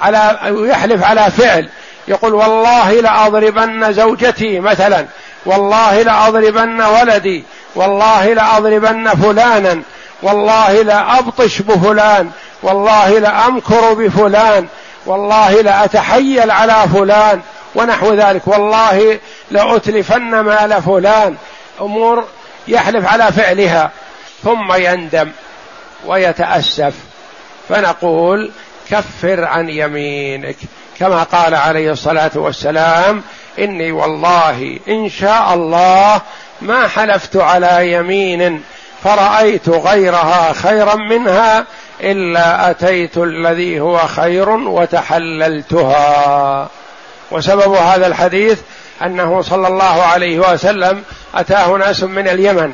على 0.00 0.38
يحلف 0.50 1.04
على 1.04 1.30
فعل. 1.30 1.68
يقول 2.08 2.34
والله 2.34 3.00
لأضربن 3.00 3.92
زوجتي 3.92 4.60
مثلا. 4.60 5.06
والله 5.46 6.02
لأضربن 6.02 6.82
ولدي. 6.82 7.44
والله 7.74 8.32
لأضربن 8.32 9.08
فلانا. 9.08 9.82
والله 10.22 10.82
لأبطش 10.82 11.62
بفلان. 11.62 12.30
والله 12.62 13.18
لأمكر 13.18 13.94
بفلان. 13.94 14.66
والله 15.06 15.60
لأتحيل 15.62 16.50
على 16.50 16.84
فلان. 16.94 17.40
ونحو 17.74 18.14
ذلك. 18.14 18.42
والله 18.48 19.18
لأتلفن 19.50 20.40
مال 20.40 20.82
فلان. 20.82 21.36
أمور 21.80 22.24
يحلف 22.68 23.06
على 23.06 23.32
فعلها. 23.32 23.90
ثم 24.44 24.72
يندم 24.74 25.30
ويتأسف. 26.06 26.94
فنقول 27.68 28.50
كفر 28.90 29.44
عن 29.44 29.68
يمينك. 29.68 30.56
كما 30.98 31.22
قال 31.22 31.54
عليه 31.54 31.90
الصلاة 31.90 32.30
والسلام 32.34 33.22
إني 33.58 33.92
والله 33.92 34.78
إن 34.88 35.08
شاء 35.08 35.54
الله 35.54 36.20
ما 36.60 36.88
حلفت 36.88 37.36
على 37.36 37.92
يمين 37.92 38.62
فرأيت 39.04 39.68
غيرها 39.68 40.52
خيرا 40.52 40.94
منها 40.94 41.64
إلا 42.00 42.70
أتيت 42.70 43.18
الذي 43.18 43.80
هو 43.80 43.98
خير 43.98 44.50
وتحللتها. 44.50 45.98
وسبب 47.30 47.72
هذا 47.72 48.06
الحديث 48.06 48.60
أنه 49.02 49.42
صلى 49.42 49.68
الله 49.68 50.02
عليه 50.02 50.38
وسلم 50.52 51.02
أتاه 51.34 51.76
ناس 51.76 52.02
من 52.02 52.28
اليمن 52.28 52.72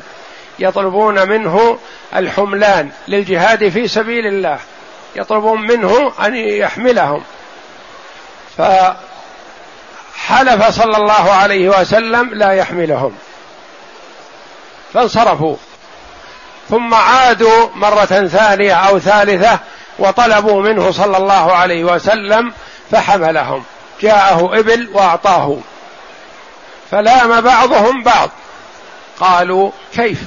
يطلبون 0.59 1.29
منه 1.29 1.77
الحملان 2.15 2.89
للجهاد 3.07 3.69
في 3.69 3.87
سبيل 3.87 4.27
الله. 4.27 4.59
يطلبون 5.15 5.61
منه 5.61 6.11
أن 6.25 6.35
يحملهم. 6.35 7.23
فحلف 8.57 8.95
صلى 10.69 10.97
الله 10.97 11.31
عليه 11.31 11.69
وسلم 11.69 12.33
لا 12.33 12.51
يحملهم. 12.51 13.15
فانصرفوا. 14.93 15.55
ثم 16.69 16.93
عادوا 16.93 17.67
مرة 17.75 18.27
ثانية 18.27 18.73
أو 18.73 18.99
ثالثة 18.99 19.59
وطلبوا 19.99 20.61
منه 20.61 20.91
صلى 20.91 21.17
الله 21.17 21.53
عليه 21.53 21.83
وسلم 21.83 22.53
فحملهم. 22.91 23.63
جاءه 24.01 24.59
إبل 24.59 24.89
وأعطاه. 24.93 25.57
فلام 26.91 27.41
بعضهم 27.41 28.03
بعض. 28.03 28.29
قالوا 29.19 29.71
كيف؟ 29.93 30.19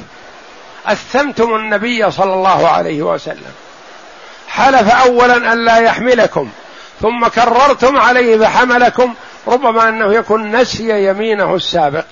أثمتم 0.87 1.55
النبي 1.55 2.11
صلى 2.11 2.35
الله 2.35 2.69
عليه 2.69 3.03
وسلم. 3.03 3.53
حلف 4.49 4.95
اولا 4.95 5.53
أن 5.53 5.65
لا 5.65 5.79
يحملكم 5.79 6.51
ثم 7.01 7.29
كررتم 7.29 7.97
عليه 7.97 8.39
فحملكم 8.39 9.15
ربما 9.47 9.89
أنه 9.89 10.15
يكون 10.15 10.57
نسي 10.57 11.09
يمينه 11.09 11.55
السابق. 11.55 12.05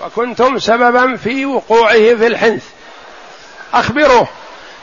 وكنتم 0.00 0.58
سببا 0.58 1.16
في 1.16 1.46
وقوعه 1.46 1.92
في 1.92 2.26
الحنث. 2.26 2.64
أخبروه. 3.74 4.28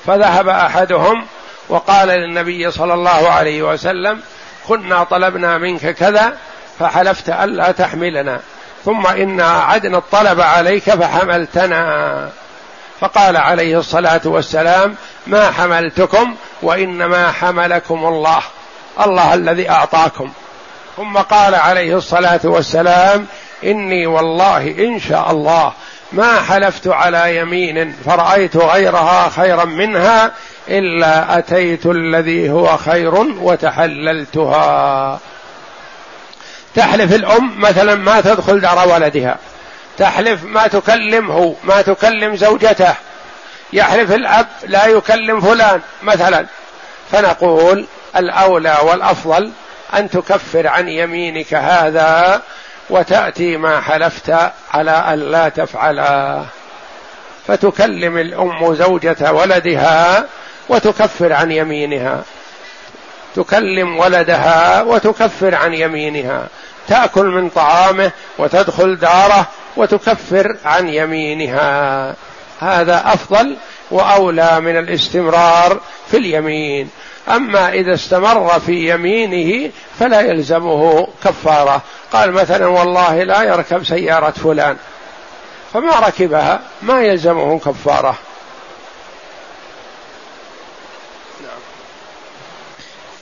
فذهب 0.07 0.49
أحدهم 0.49 1.25
وقال 1.69 2.07
للنبي 2.07 2.71
صلى 2.71 2.93
الله 2.93 3.29
عليه 3.29 3.61
وسلم 3.61 4.21
كنا 4.67 5.03
طلبنا 5.03 5.57
منك 5.57 5.89
كذا 5.89 6.37
فحلفت 6.79 7.29
ألا 7.29 7.71
تحملنا 7.71 8.39
ثم 8.85 9.07
انا 9.07 9.51
عدنا 9.51 9.97
الطلب 9.97 10.41
عليك 10.41 10.83
فحملتنا. 10.83 12.31
فقال 13.01 13.37
عليه 13.37 13.79
الصلاة 13.79 14.21
والسلام 14.25 14.95
ما 15.27 15.51
حملتكم 15.51 16.35
وإنما 16.61 17.31
حملكم 17.31 18.05
الله 18.05 18.39
الله 19.05 19.33
الذي 19.33 19.69
أعطاكم. 19.69 20.31
ثم 20.97 21.17
قال 21.17 21.55
عليه 21.55 21.97
الصلاة 21.97 22.39
والسلام 22.43 23.25
إني 23.63 24.07
والله 24.07 24.75
إن 24.79 24.99
شاء 24.99 25.31
الله 25.31 25.73
ما 26.11 26.41
حلفت 26.41 26.87
على 26.87 27.37
يمين 27.37 27.95
فرأيت 28.05 28.57
غيرها 28.57 29.29
خيرا 29.29 29.65
منها 29.65 30.31
إلا 30.69 31.37
أتيت 31.37 31.85
الذي 31.85 32.51
هو 32.51 32.77
خير 32.77 33.15
وتحللتها. 33.41 35.19
تحلف 36.75 37.15
الأم 37.15 37.59
مثلا 37.59 37.95
ما 37.95 38.21
تدخل 38.21 38.59
دار 38.59 38.87
ولدها. 38.87 39.37
تحلف 39.97 40.43
ما 40.43 40.67
تكلمه 40.67 41.55
ما 41.63 41.81
تكلم 41.81 42.35
زوجته. 42.35 42.95
يحلف 43.73 44.11
الأب 44.11 44.47
لا 44.63 44.85
يكلم 44.85 45.41
فلان 45.41 45.81
مثلا. 46.03 46.45
فنقول 47.11 47.87
الأولى 48.15 48.77
والأفضل 48.83 49.51
أن 49.93 50.09
تكفر 50.09 50.67
عن 50.67 50.89
يمينك 50.89 51.53
هذا 51.53 52.41
وتأتي 52.89 53.57
ما 53.57 53.81
حلفت 53.81 54.35
على 54.73 54.91
أن 54.91 55.19
لا 55.19 55.49
تفعلا 55.49 56.43
فتكلم 57.47 58.17
الأم 58.17 58.75
زوجة 58.75 59.31
ولدها 59.31 60.25
وتكفر 60.69 61.33
عن 61.33 61.51
يمينها. 61.51 62.23
تكلم 63.35 63.97
ولدها 63.97 64.81
وتكفر 64.81 65.55
عن 65.55 65.73
يمينها. 65.73 66.47
تأكل 66.87 67.25
من 67.25 67.49
طعامه 67.49 68.11
وتدخل 68.37 68.95
داره 68.95 69.47
وتكفر 69.77 70.57
عن 70.65 70.89
يمينها. 70.89 72.15
هذا 72.59 73.03
أفضل 73.05 73.57
وأولى 73.91 74.59
من 74.59 74.77
الاستمرار 74.77 75.79
في 76.11 76.17
اليمين. 76.17 76.89
أما 77.29 77.73
إذا 77.73 77.93
استمر 77.93 78.59
في 78.59 78.93
يمينه 78.93 79.71
فلا 79.99 80.21
يلزمه 80.21 81.07
كفارة. 81.23 81.81
قال 82.13 82.31
مثلا 82.31 82.67
والله 82.67 83.23
لا 83.23 83.43
يركب 83.43 83.85
سيارة 83.85 84.29
فلان. 84.31 84.77
فما 85.73 85.99
ركبها 85.99 86.59
ما 86.81 87.01
يلزمه 87.01 87.59
كفارة. 87.59 88.15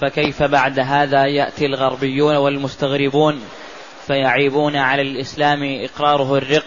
فكيف 0.02 0.44
بعد 0.44 0.80
هذا 0.80 1.26
يأتي 1.26 1.66
الغربيون 1.66 2.36
والمستغربون 2.36 3.42
فيعيبون 4.08 4.76
على 4.76 5.02
الإسلام 5.02 5.80
إقراره 5.84 6.38
الرق 6.38 6.66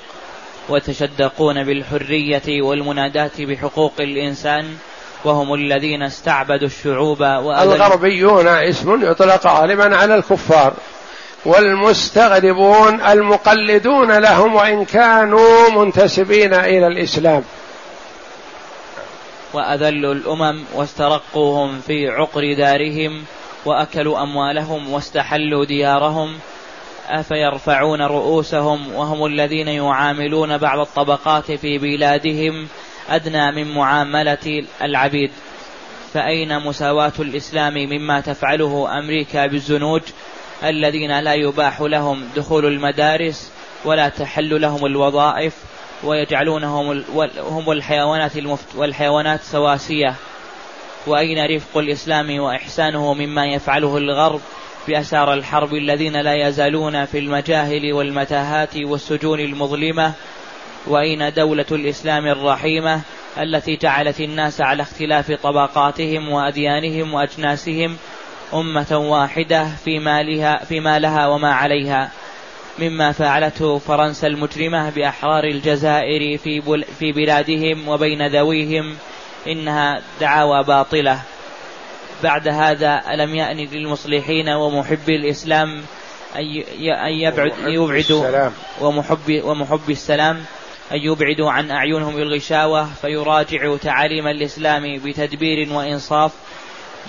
وتشدقون 0.68 1.64
بالحرية 1.64 2.62
والمناداة 2.62 3.30
بحقوق 3.38 3.92
الإنسان 4.00 4.76
وهم 5.24 5.54
الذين 5.54 6.02
استعبدوا 6.02 6.66
الشعوب 6.66 7.22
الغربيون 7.22 8.48
اسم 8.48 9.10
يطلق 9.10 9.46
غالبا 9.46 9.96
على 9.96 10.14
الكفار 10.14 10.72
والمستغربون 11.44 13.00
المقلدون 13.00 14.18
لهم 14.18 14.54
وإن 14.54 14.84
كانوا 14.84 15.70
منتسبين 15.70 16.54
إلى 16.54 16.86
الإسلام. 16.86 17.44
وأذلوا 19.52 20.14
الأمم 20.14 20.64
واسترقوهم 20.74 21.80
في 21.80 22.08
عقر 22.08 22.52
دارهم 22.52 23.24
وأكلوا 23.64 24.22
أموالهم 24.22 24.92
واستحلوا 24.92 25.64
ديارهم. 25.64 26.38
أفيرفعون 27.08 28.02
رؤوسهم 28.02 28.94
وهم 28.94 29.26
الذين 29.26 29.68
يعاملون 29.68 30.58
بعض 30.58 30.78
الطبقات 30.78 31.52
في 31.52 31.78
بلادهم 31.78 32.68
أدنى 33.10 33.52
من 33.52 33.74
معاملة 33.74 34.66
العبيد. 34.82 35.30
فأين 36.14 36.58
مساواة 36.58 37.12
الإسلام 37.18 37.74
مما 37.74 38.20
تفعله 38.20 38.98
أمريكا 38.98 39.46
بالزنوج 39.46 40.02
الذين 40.64 41.20
لا 41.20 41.34
يباح 41.34 41.80
لهم 41.80 42.28
دخول 42.36 42.66
المدارس 42.66 43.52
ولا 43.84 44.08
تحل 44.08 44.60
لهم 44.60 44.86
الوظائف 44.86 45.67
ويجعلونهم 46.04 47.04
هم 47.38 47.70
الحيوانات 47.70 48.36
المفت 48.36 48.76
والحيوانات 48.76 49.42
سواسية. 49.42 50.14
وأين 51.06 51.56
رفق 51.56 51.78
الإسلام 51.78 52.40
وإحسانه 52.40 53.14
مما 53.14 53.46
يفعله 53.46 53.96
الغرب 53.96 54.40
بأسار 54.88 55.34
الحرب 55.34 55.74
الذين 55.74 56.16
لا 56.16 56.48
يزالون 56.48 57.04
في 57.04 57.18
المجاهل 57.18 57.92
والمتاهات 57.92 58.76
والسجون 58.76 59.40
المظلمة؟ 59.40 60.12
وأين 60.86 61.32
دولة 61.32 61.66
الإسلام 61.72 62.26
الرحيمة 62.26 63.00
التي 63.38 63.76
جعلت 63.76 64.20
الناس 64.20 64.60
على 64.60 64.82
اختلاف 64.82 65.32
طبقاتهم 65.32 66.28
وأديانهم 66.28 67.14
وأجناسهم 67.14 67.96
أمة 68.54 68.98
واحدة 68.98 69.68
في 69.84 69.98
مالها 69.98 70.64
فيما 70.64 70.98
لها 70.98 71.26
وما 71.26 71.52
عليها؟ 71.52 72.10
مما 72.78 73.12
فعلته 73.12 73.78
فرنسا 73.78 74.26
المجرمة 74.26 74.90
بأحرار 74.90 75.44
الجزائر 75.44 76.38
في 76.38 76.84
في 76.98 77.12
بلادهم 77.12 77.88
وبين 77.88 78.26
ذويهم 78.26 78.96
إنها 79.46 80.02
دعاوى 80.20 80.64
باطلة. 80.64 81.20
بعد 82.22 82.48
هذا 82.48 83.02
ألم 83.10 83.34
يأن 83.34 83.56
للمصلحين 83.56 84.48
ومحبي 84.48 85.16
الإسلام 85.16 85.82
أن 86.36 87.12
يبعد 87.12 87.52
يبعدوا 87.66 88.50
ومحب 88.80 89.40
ومحب 89.44 89.90
السلام 89.90 90.44
أن 90.92 90.98
يبعدوا 90.98 91.50
عن 91.50 91.70
أعينهم 91.70 92.16
الغشاوة 92.16 92.88
فيراجعوا 93.02 93.76
تعاليم 93.76 94.26
الإسلام 94.26 94.98
بتدبير 95.04 95.72
وإنصاف 95.72 96.32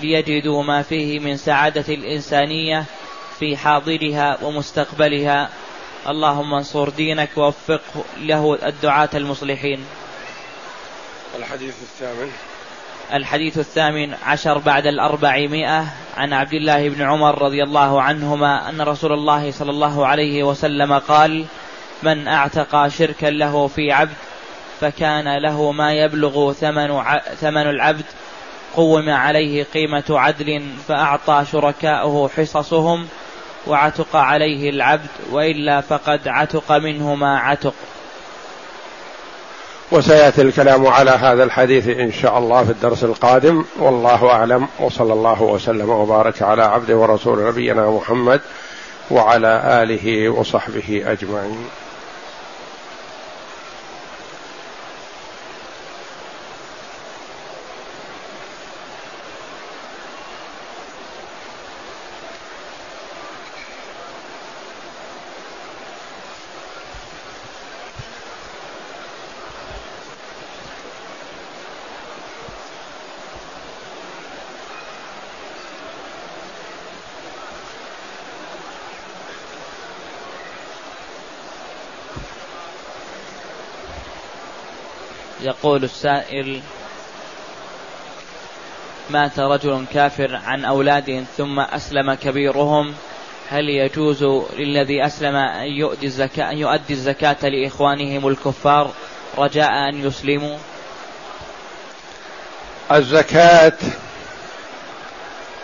ليجدوا 0.02 0.62
ما 0.62 0.82
فيه 0.82 1.18
من 1.18 1.36
سعادة 1.36 1.94
الإنسانية 1.94 2.84
في 3.40 3.56
حاضرها 3.56 4.38
ومستقبلها. 4.42 5.48
اللهم 6.08 6.54
انصر 6.54 6.88
دينك 6.88 7.28
ووفقه 7.36 8.04
له 8.18 8.58
الدعاة 8.66 9.08
المصلحين. 9.14 9.84
الحديث 11.38 11.74
الثامن. 11.82 12.30
الحديث 13.12 13.58
الثامن 13.58 14.14
عشر 14.14 14.58
بعد 14.58 14.86
الأربعمائة. 14.86 15.86
عن 16.16 16.32
عبد 16.32 16.52
الله 16.52 16.88
بن 16.88 17.02
عمر 17.02 17.42
رضي 17.42 17.62
الله 17.62 18.02
عنهما 18.02 18.68
أن 18.68 18.80
رسول 18.80 19.12
الله 19.12 19.50
صلى 19.50 19.70
الله 19.70 20.06
عليه 20.06 20.42
وسلم 20.42 20.98
قال 20.98 21.44
من 22.02 22.28
أعتق 22.28 22.88
شركا 22.88 23.26
له 23.26 23.66
في 23.66 23.92
عبد 23.92 24.16
فكان 24.80 25.36
له 25.38 25.72
ما 25.72 25.92
يبلغ 25.92 26.52
ثمن 26.52 27.02
ثمن 27.40 27.70
العبد 27.70 28.04
قوم 28.76 29.10
عليه 29.10 29.64
قيمة 29.74 30.04
عدل 30.10 30.66
فأعطى 30.88 31.44
شركاؤه 31.52 32.28
حصصهم 32.28 33.08
وعتق 33.66 34.16
عليه 34.16 34.70
العبد 34.70 35.08
وإلا 35.30 35.80
فقد 35.80 36.28
عتق 36.28 36.72
منه 36.72 37.14
ما 37.14 37.38
عتق. 37.38 37.74
وسيأتي 39.92 40.42
الكلام 40.42 40.86
على 40.86 41.10
هذا 41.10 41.44
الحديث 41.44 41.88
إن 41.88 42.12
شاء 42.12 42.38
الله 42.38 42.64
في 42.64 42.70
الدرس 42.70 43.04
القادم. 43.04 43.64
والله 43.78 44.30
أعلم. 44.30 44.68
وصلى 44.80 45.12
الله 45.12 45.42
وسلم 45.42 45.90
وبارك 45.90 46.42
على 46.42 46.62
عبده 46.62 46.96
ورسول 46.96 47.48
نبينا 47.48 47.90
محمد 47.90 48.40
وعلى 49.10 49.82
آله 49.82 50.28
وصحبه 50.28 51.02
أجمعين. 51.06 51.66
يقول 85.60 85.84
السائل 85.84 86.60
مات 89.10 89.38
رجل 89.38 89.84
كافر 89.94 90.40
عن 90.44 90.64
أولاد 90.64 91.24
ثم 91.36 91.60
أسلم 91.60 92.14
كبيرهم 92.14 92.94
هل 93.48 93.68
يجوز 93.68 94.24
للذي 94.58 95.06
أسلم 95.06 95.36
أن 95.36 95.66
يؤدي 95.66 96.06
الزكاة, 96.06 96.50
أن 96.50 96.58
يؤدي 96.58 96.92
الزكاة 96.92 97.48
لإخوانهم 97.48 98.28
الكفار 98.28 98.90
رجاء 99.38 99.70
أن 99.70 100.06
يسلموا؟ 100.06 100.56
الزكاة 102.92 103.78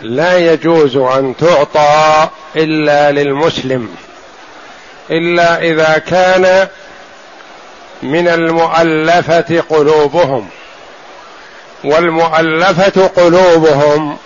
لا 0.00 0.52
يجوز 0.52 0.96
أن 0.96 1.36
تعطى 1.36 2.28
إلا 2.56 3.12
للمسلم 3.12 3.94
إلا 5.10 5.62
إذا 5.62 5.98
كان 5.98 6.68
من 8.02 8.28
المؤلفة 8.28 9.62
قلوبهم. 9.70 10.48
والمؤلفة 11.84 13.06
قلوبهم 13.06 14.16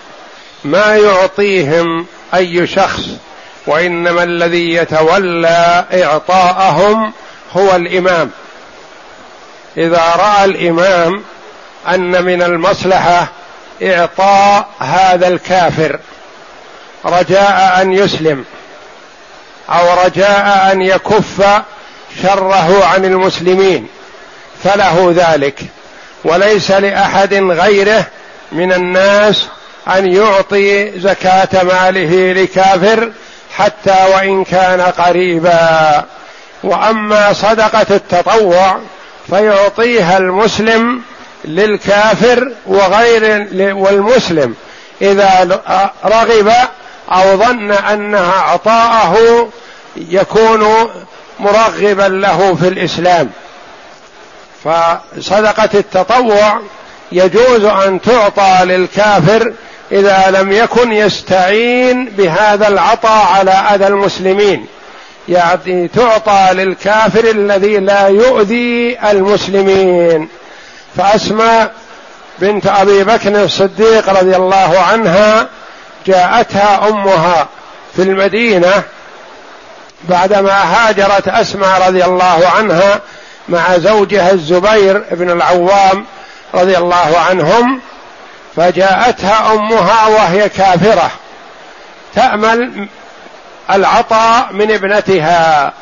ما 0.63 0.95
يعطيهم 0.95 2.05
أي 2.33 2.67
شخص 2.67 3.01
وإنما 3.67 4.23
الذي 4.23 4.73
يتولى 4.73 5.85
إعطاءهم 5.93 7.13
هو 7.53 7.75
الإمام. 7.75 8.31
إذا 9.77 10.13
رأى 10.15 10.45
الإمام 10.45 11.23
أن 11.87 12.23
من 12.23 12.41
المصلحة 12.41 13.27
إعطاء 13.83 14.67
هذا 14.79 15.27
الكافر 15.27 15.99
رجاء 17.05 17.81
أن 17.81 17.93
يسلم 17.93 18.45
أو 19.69 20.03
رجاء 20.05 20.71
أن 20.71 20.81
يكف 20.81 21.61
شره 22.23 22.85
عن 22.85 23.05
المسلمين 23.05 23.87
فله 24.63 25.13
ذلك. 25.15 25.59
وليس 26.23 26.71
لأحد 26.71 27.33
غيره 27.33 28.05
من 28.51 28.73
الناس 28.73 29.45
أن 29.87 30.13
يعطي 30.13 30.99
زكاة 30.99 31.63
ماله 31.63 32.33
لكافر 32.33 33.11
حتى 33.57 34.05
وإن 34.15 34.43
كان 34.43 34.81
قريبا. 34.81 36.05
وأما 36.63 37.33
صدقة 37.33 37.85
التطوع 37.95 38.79
فيعطيها 39.29 40.17
المسلم 40.17 41.01
للكافر 41.45 42.51
وغير 42.65 43.47
والمسلم. 43.75 44.55
إذا 45.01 45.59
رغب 46.05 46.51
أو 47.11 47.37
ظن 47.37 47.71
أنها 47.71 48.33
عطاءه 48.33 49.47
يكون 49.97 50.89
مرغبا 51.41 52.07
له 52.07 52.55
في 52.55 52.67
الإسلام. 52.67 53.29
فصدقة 54.63 55.69
التطوع 55.73 56.59
يجوز 57.11 57.63
أن 57.63 58.01
تعطى 58.01 58.65
للكافر 58.65 59.53
إذا 59.91 60.31
لم 60.31 60.51
يكن 60.51 60.91
يستعين 60.91 62.05
بهذا 62.05 62.67
العطاء 62.67 63.25
على 63.25 63.51
أذى 63.51 63.87
المسلمين. 63.87 64.65
يعني 65.29 65.87
تعطى 65.87 66.49
للكافر 66.53 67.29
الذي 67.29 67.77
لا 67.77 68.07
يؤذي 68.07 68.97
المسلمين. 69.11 70.29
فأسماء 70.97 71.71
بنت 72.39 72.67
أبي 72.67 73.03
بكر 73.03 73.43
الصديق 73.43 74.09
رضي 74.09 74.35
الله 74.35 74.79
عنها 74.79 75.47
جاءتها 76.07 76.89
أمها 76.89 77.47
في 77.95 78.01
المدينة 78.01 78.83
بعدما 80.09 80.53
هاجرت 80.53 81.27
أسماء 81.27 81.87
رضي 81.87 82.05
الله 82.05 82.51
عنها 82.57 82.99
مع 83.49 83.77
زوجها 83.77 84.31
الزبير 84.31 85.03
بن 85.11 85.31
العوام 85.31 86.05
رضي 86.53 86.77
الله 86.77 87.19
عنهم 87.29 87.81
فجاءتها 88.55 89.53
أمها 89.53 90.07
وهي 90.07 90.49
كافرة 90.49 91.11
تأمل 92.15 92.87
العطاء 93.71 94.47
من 94.51 94.71
ابنتها. 94.71 95.73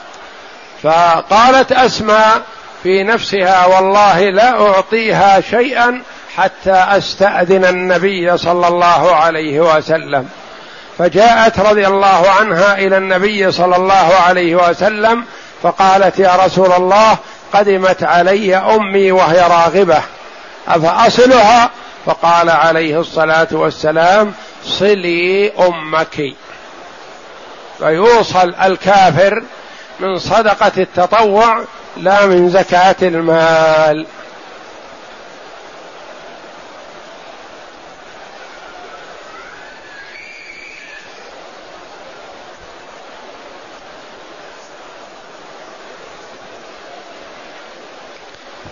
فقالت 0.84 1.72
أسماء 1.72 2.42
في 2.84 3.04
نفسها 3.04 3.66
والله 3.66 4.20
لا 4.20 4.62
أعطيها 4.62 5.42
شيئا 5.42 6.02
حتى 6.36 6.72
أستأذن 6.72 7.66
النبي 7.66 8.38
صلى 8.38 8.68
الله 8.68 9.16
عليه 9.16 9.60
وسلم. 9.60 10.30
فجاءت 11.00 11.60
رضي 11.60 11.88
الله 11.88 12.30
عنها 12.30 12.78
إلى 12.78 12.98
النبي 12.98 13.52
صلى 13.52 13.76
الله 13.76 14.14
عليه 14.28 14.56
وسلم 14.56 15.24
فقالت 15.64 16.20
يا 16.20 16.36
رسول 16.46 16.72
الله 16.72 17.18
قدمت 17.54 18.04
علي 18.04 18.56
أمي 18.56 19.12
وهي 19.12 19.40
راغبة 19.40 20.02
أفأصلها؟ 20.68 21.70
فقال 22.06 22.50
عليه 22.50 23.00
الصلاة 23.00 23.48
والسلام 23.52 24.34
صلي 24.64 25.52
أمك. 25.60 26.34
فيوصل 27.80 28.56
الكافر 28.64 29.44
من 30.00 30.18
صدقة 30.18 30.72
التطوع 30.78 31.62
لا 31.98 32.26
من 32.26 32.50
زكاة 32.50 32.96
المال. 33.02 34.06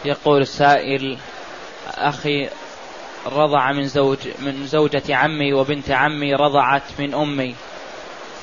يقول 0.08 0.42
السائل 0.42 1.18
أخي 1.98 2.50
رضع 3.26 3.72
من 3.72 3.88
زوج 3.88 4.18
من 4.40 4.68
زوجة 4.68 5.16
عمي 5.16 5.54
وبنت 5.54 5.92
عمي 5.92 6.34
رضعت 6.34 6.84
من 7.00 7.14
أمي 7.14 7.56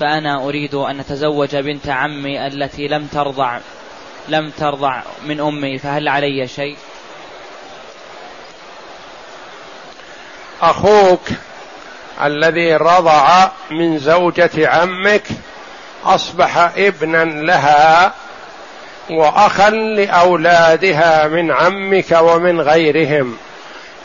فأنا 0.01 0.45
أريد 0.45 0.75
أن 0.75 1.01
أتزوج 1.01 1.57
بنت 1.57 1.89
عمي 1.89 2.47
التي 2.47 2.89
لم 2.89 3.07
ترضع 3.07 3.59
لم 4.29 4.51
ترضع 4.51 5.03
من 5.25 5.41
أمي 5.41 5.79
فهل 5.79 6.09
علي 6.09 6.49
شيء؟ 6.49 6.77
أخوك 10.62 11.29
الذي 12.23 12.77
رضع 12.77 13.49
من 13.71 13.99
زوجة 13.99 14.69
عمك 14.69 15.29
أصبح 16.05 16.59
ابنا 16.77 17.25
لها 17.25 18.15
وأخا 19.11 19.71
لأولادها 19.71 21.27
من 21.29 21.51
عمك 21.53 22.19
ومن 22.21 22.61
غيرهم 22.61 23.37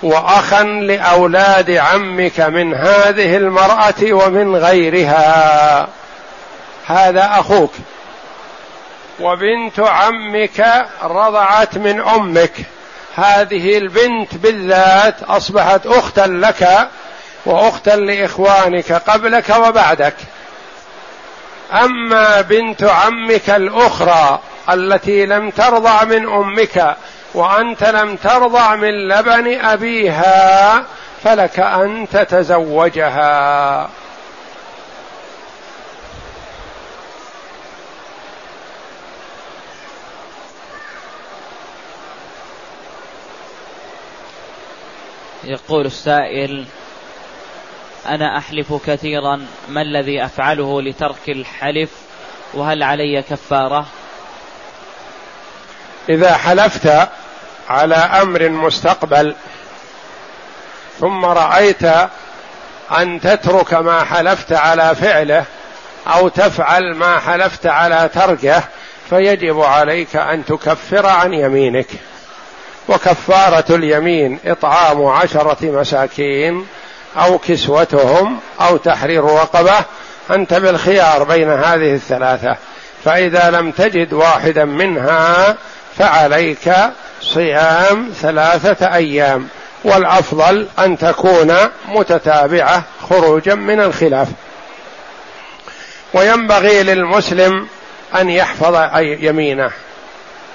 وأخا 0.04 0.64
لأولاد 0.64 1.72
عمك 1.72 2.40
من 2.40 2.74
هذه 2.74 3.38
المرأة 3.38 4.04
ومن 4.14 4.56
غيرها. 4.56 5.88
هذا 6.86 7.30
أخوك. 7.40 7.72
وبنت 9.20 9.80
عمك 9.80 10.86
رضعت 11.04 11.78
من 11.78 12.00
أمك. 12.00 12.54
هذه 13.16 13.78
البنت 13.78 14.36
بالذات 14.36 15.24
أصبحت 15.24 15.88
أختا 15.88 16.28
لك 16.28 16.90
وأختا 17.46 17.96
لإخوانك 17.96 18.92
قبلك 18.92 19.50
وبعدك. 19.50 20.16
أما 21.74 22.42
بنت 22.42 22.84
عمك 22.84 23.50
الأخرى 23.50 24.40
التي 24.74 25.26
لم 25.26 25.50
ترضع 25.50 26.04
من 26.04 26.30
أمك 26.30 26.96
وأنت 27.34 27.84
لم 27.84 28.16
ترضع 28.16 28.76
من 28.76 29.08
لبن 29.08 29.60
أبيها 29.60 30.86
فلك 31.24 31.60
أن 31.60 32.08
تتزوجها. 32.12 33.90
يقول 45.44 45.86
السائل 45.86 46.66
أنا 48.08 48.38
أحلف 48.38 48.74
كثيرا 48.74 49.46
ما 49.70 49.82
الذي 49.82 50.26
أفعله 50.26 50.82
لترك 50.82 51.30
الحلف؟ 51.30 51.90
وهل 52.54 52.84
علي 52.84 53.22
كفارة؟ 53.22 53.86
إذا 56.10 56.34
حلفت 56.34 57.10
على 57.70 57.96
أمر 57.96 58.50
مستقبل 58.50 59.36
ثم 61.00 61.26
رأيت 61.26 61.84
أن 62.98 63.22
تترك 63.22 63.74
ما 63.74 64.04
حلفت 64.04 64.54
على 64.54 64.96
فعله 64.96 65.46
أو 66.08 66.28
تفعل 66.28 66.96
ما 66.96 67.20
حلفت 67.20 67.66
على 67.66 68.10
تركه 68.14 68.64
فيجب 69.10 69.62
عليك 69.62 70.16
أن 70.16 70.46
تكفر 70.46 71.06
عن 71.06 71.34
يمينك. 71.34 71.88
وكفارة 72.90 73.76
اليمين 73.76 74.40
إطعام 74.46 75.06
عشرة 75.06 75.58
مساكين 75.62 76.68
أو 77.18 77.38
كسوتهم 77.38 78.40
أو 78.62 78.78
تحرير 78.78 79.24
رقبة 79.24 79.76
أنت 80.32 80.54
بالخيار 80.54 81.24
بين 81.24 81.50
هذه 81.50 81.94
الثلاثة. 81.94 82.58
فإذا 83.06 83.50
لم 83.50 83.72
تجد 83.72 84.14
واحدا 84.14 84.66
منها 84.66 85.56
فعليك 86.00 86.74
صيام 87.22 88.12
ثلاثة 88.22 88.96
أيام 88.96 89.48
والأفضل 89.84 90.68
أن 90.80 90.98
تكون 90.98 91.56
متتابعة 91.88 92.84
خروجا 93.10 93.56
من 93.56 93.82
الخلاف. 93.82 94.28
وينبغي 96.14 96.84
للمسلم 96.84 97.68
أن 98.20 98.30
يحفظ 98.30 98.90
يمينه 98.98 99.72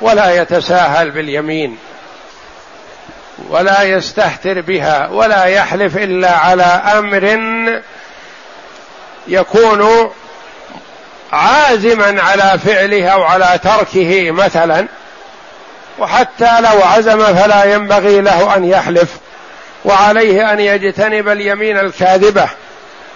ولا 0.01 0.43
يتساهل 0.43 1.11
باليمين 1.11 1.79
ولا 3.49 3.83
يستهتر 3.83 4.61
بها 4.61 5.09
ولا 5.09 5.45
يحلف 5.45 5.97
إلا 5.97 6.31
على 6.31 6.63
أمر 6.99 7.39
يكون 9.29 10.11
عازما 11.33 12.23
على 12.23 12.59
فعله 12.65 13.09
أو 13.09 13.23
على 13.23 13.59
تركه 13.63 14.31
مثلا. 14.31 14.87
وحتى 15.99 16.61
لو 16.61 16.83
عزم 16.83 17.35
فلا 17.35 17.75
ينبغي 17.75 18.21
له 18.21 18.57
أن 18.57 18.65
يحلف. 18.65 19.09
وعليه 19.85 20.53
أن 20.53 20.61
يجتنب 20.61 21.29
اليمين 21.29 21.79
الكاذبة 21.79 22.49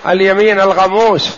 اليمين 0.09 0.61
الغموس 0.61 1.31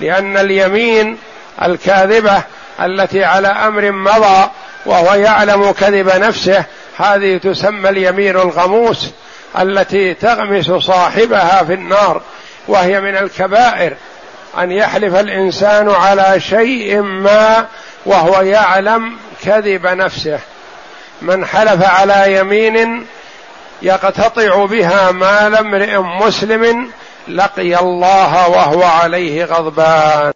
لأن 0.00 0.36
اليمين 0.36 1.18
الكاذبة 1.62 2.42
التي 2.80 3.24
على 3.24 3.48
أمر 3.48 3.92
مضى 3.92 4.50
وهو 4.86 5.14
يعلم 5.14 5.72
كذب 5.72 6.08
نفسه 6.08 6.64
هذه 6.96 7.36
تسمى 7.36 7.88
اليمين 7.88 8.36
الغموس 8.36 9.10
التي 9.60 10.14
تغمس 10.14 10.70
صاحبها 10.70 11.64
في 11.64 11.72
النار 11.72 12.22
وهي 12.68 13.00
من 13.00 13.16
الكبائر. 13.16 13.96
أن 14.58 14.72
يحلف 14.72 15.14
الإنسان 15.14 15.90
على 15.90 16.40
شيء 16.40 17.00
ما 17.00 17.66
وهو 18.06 18.40
يعلم 18.40 19.16
كذب 19.44 19.86
نفسه. 19.86 20.38
من 21.22 21.46
حلف 21.46 21.84
على 21.84 22.36
يمين 22.36 23.06
يقتطع 23.82 24.64
بها 24.64 25.10
مال 25.10 25.56
امرئ 25.56 25.98
مسلم 25.98 26.90
لقي 27.28 27.80
الله 27.80 28.48
وهو 28.48 28.82
عليه 28.82 29.44
غضبان. 29.44 30.24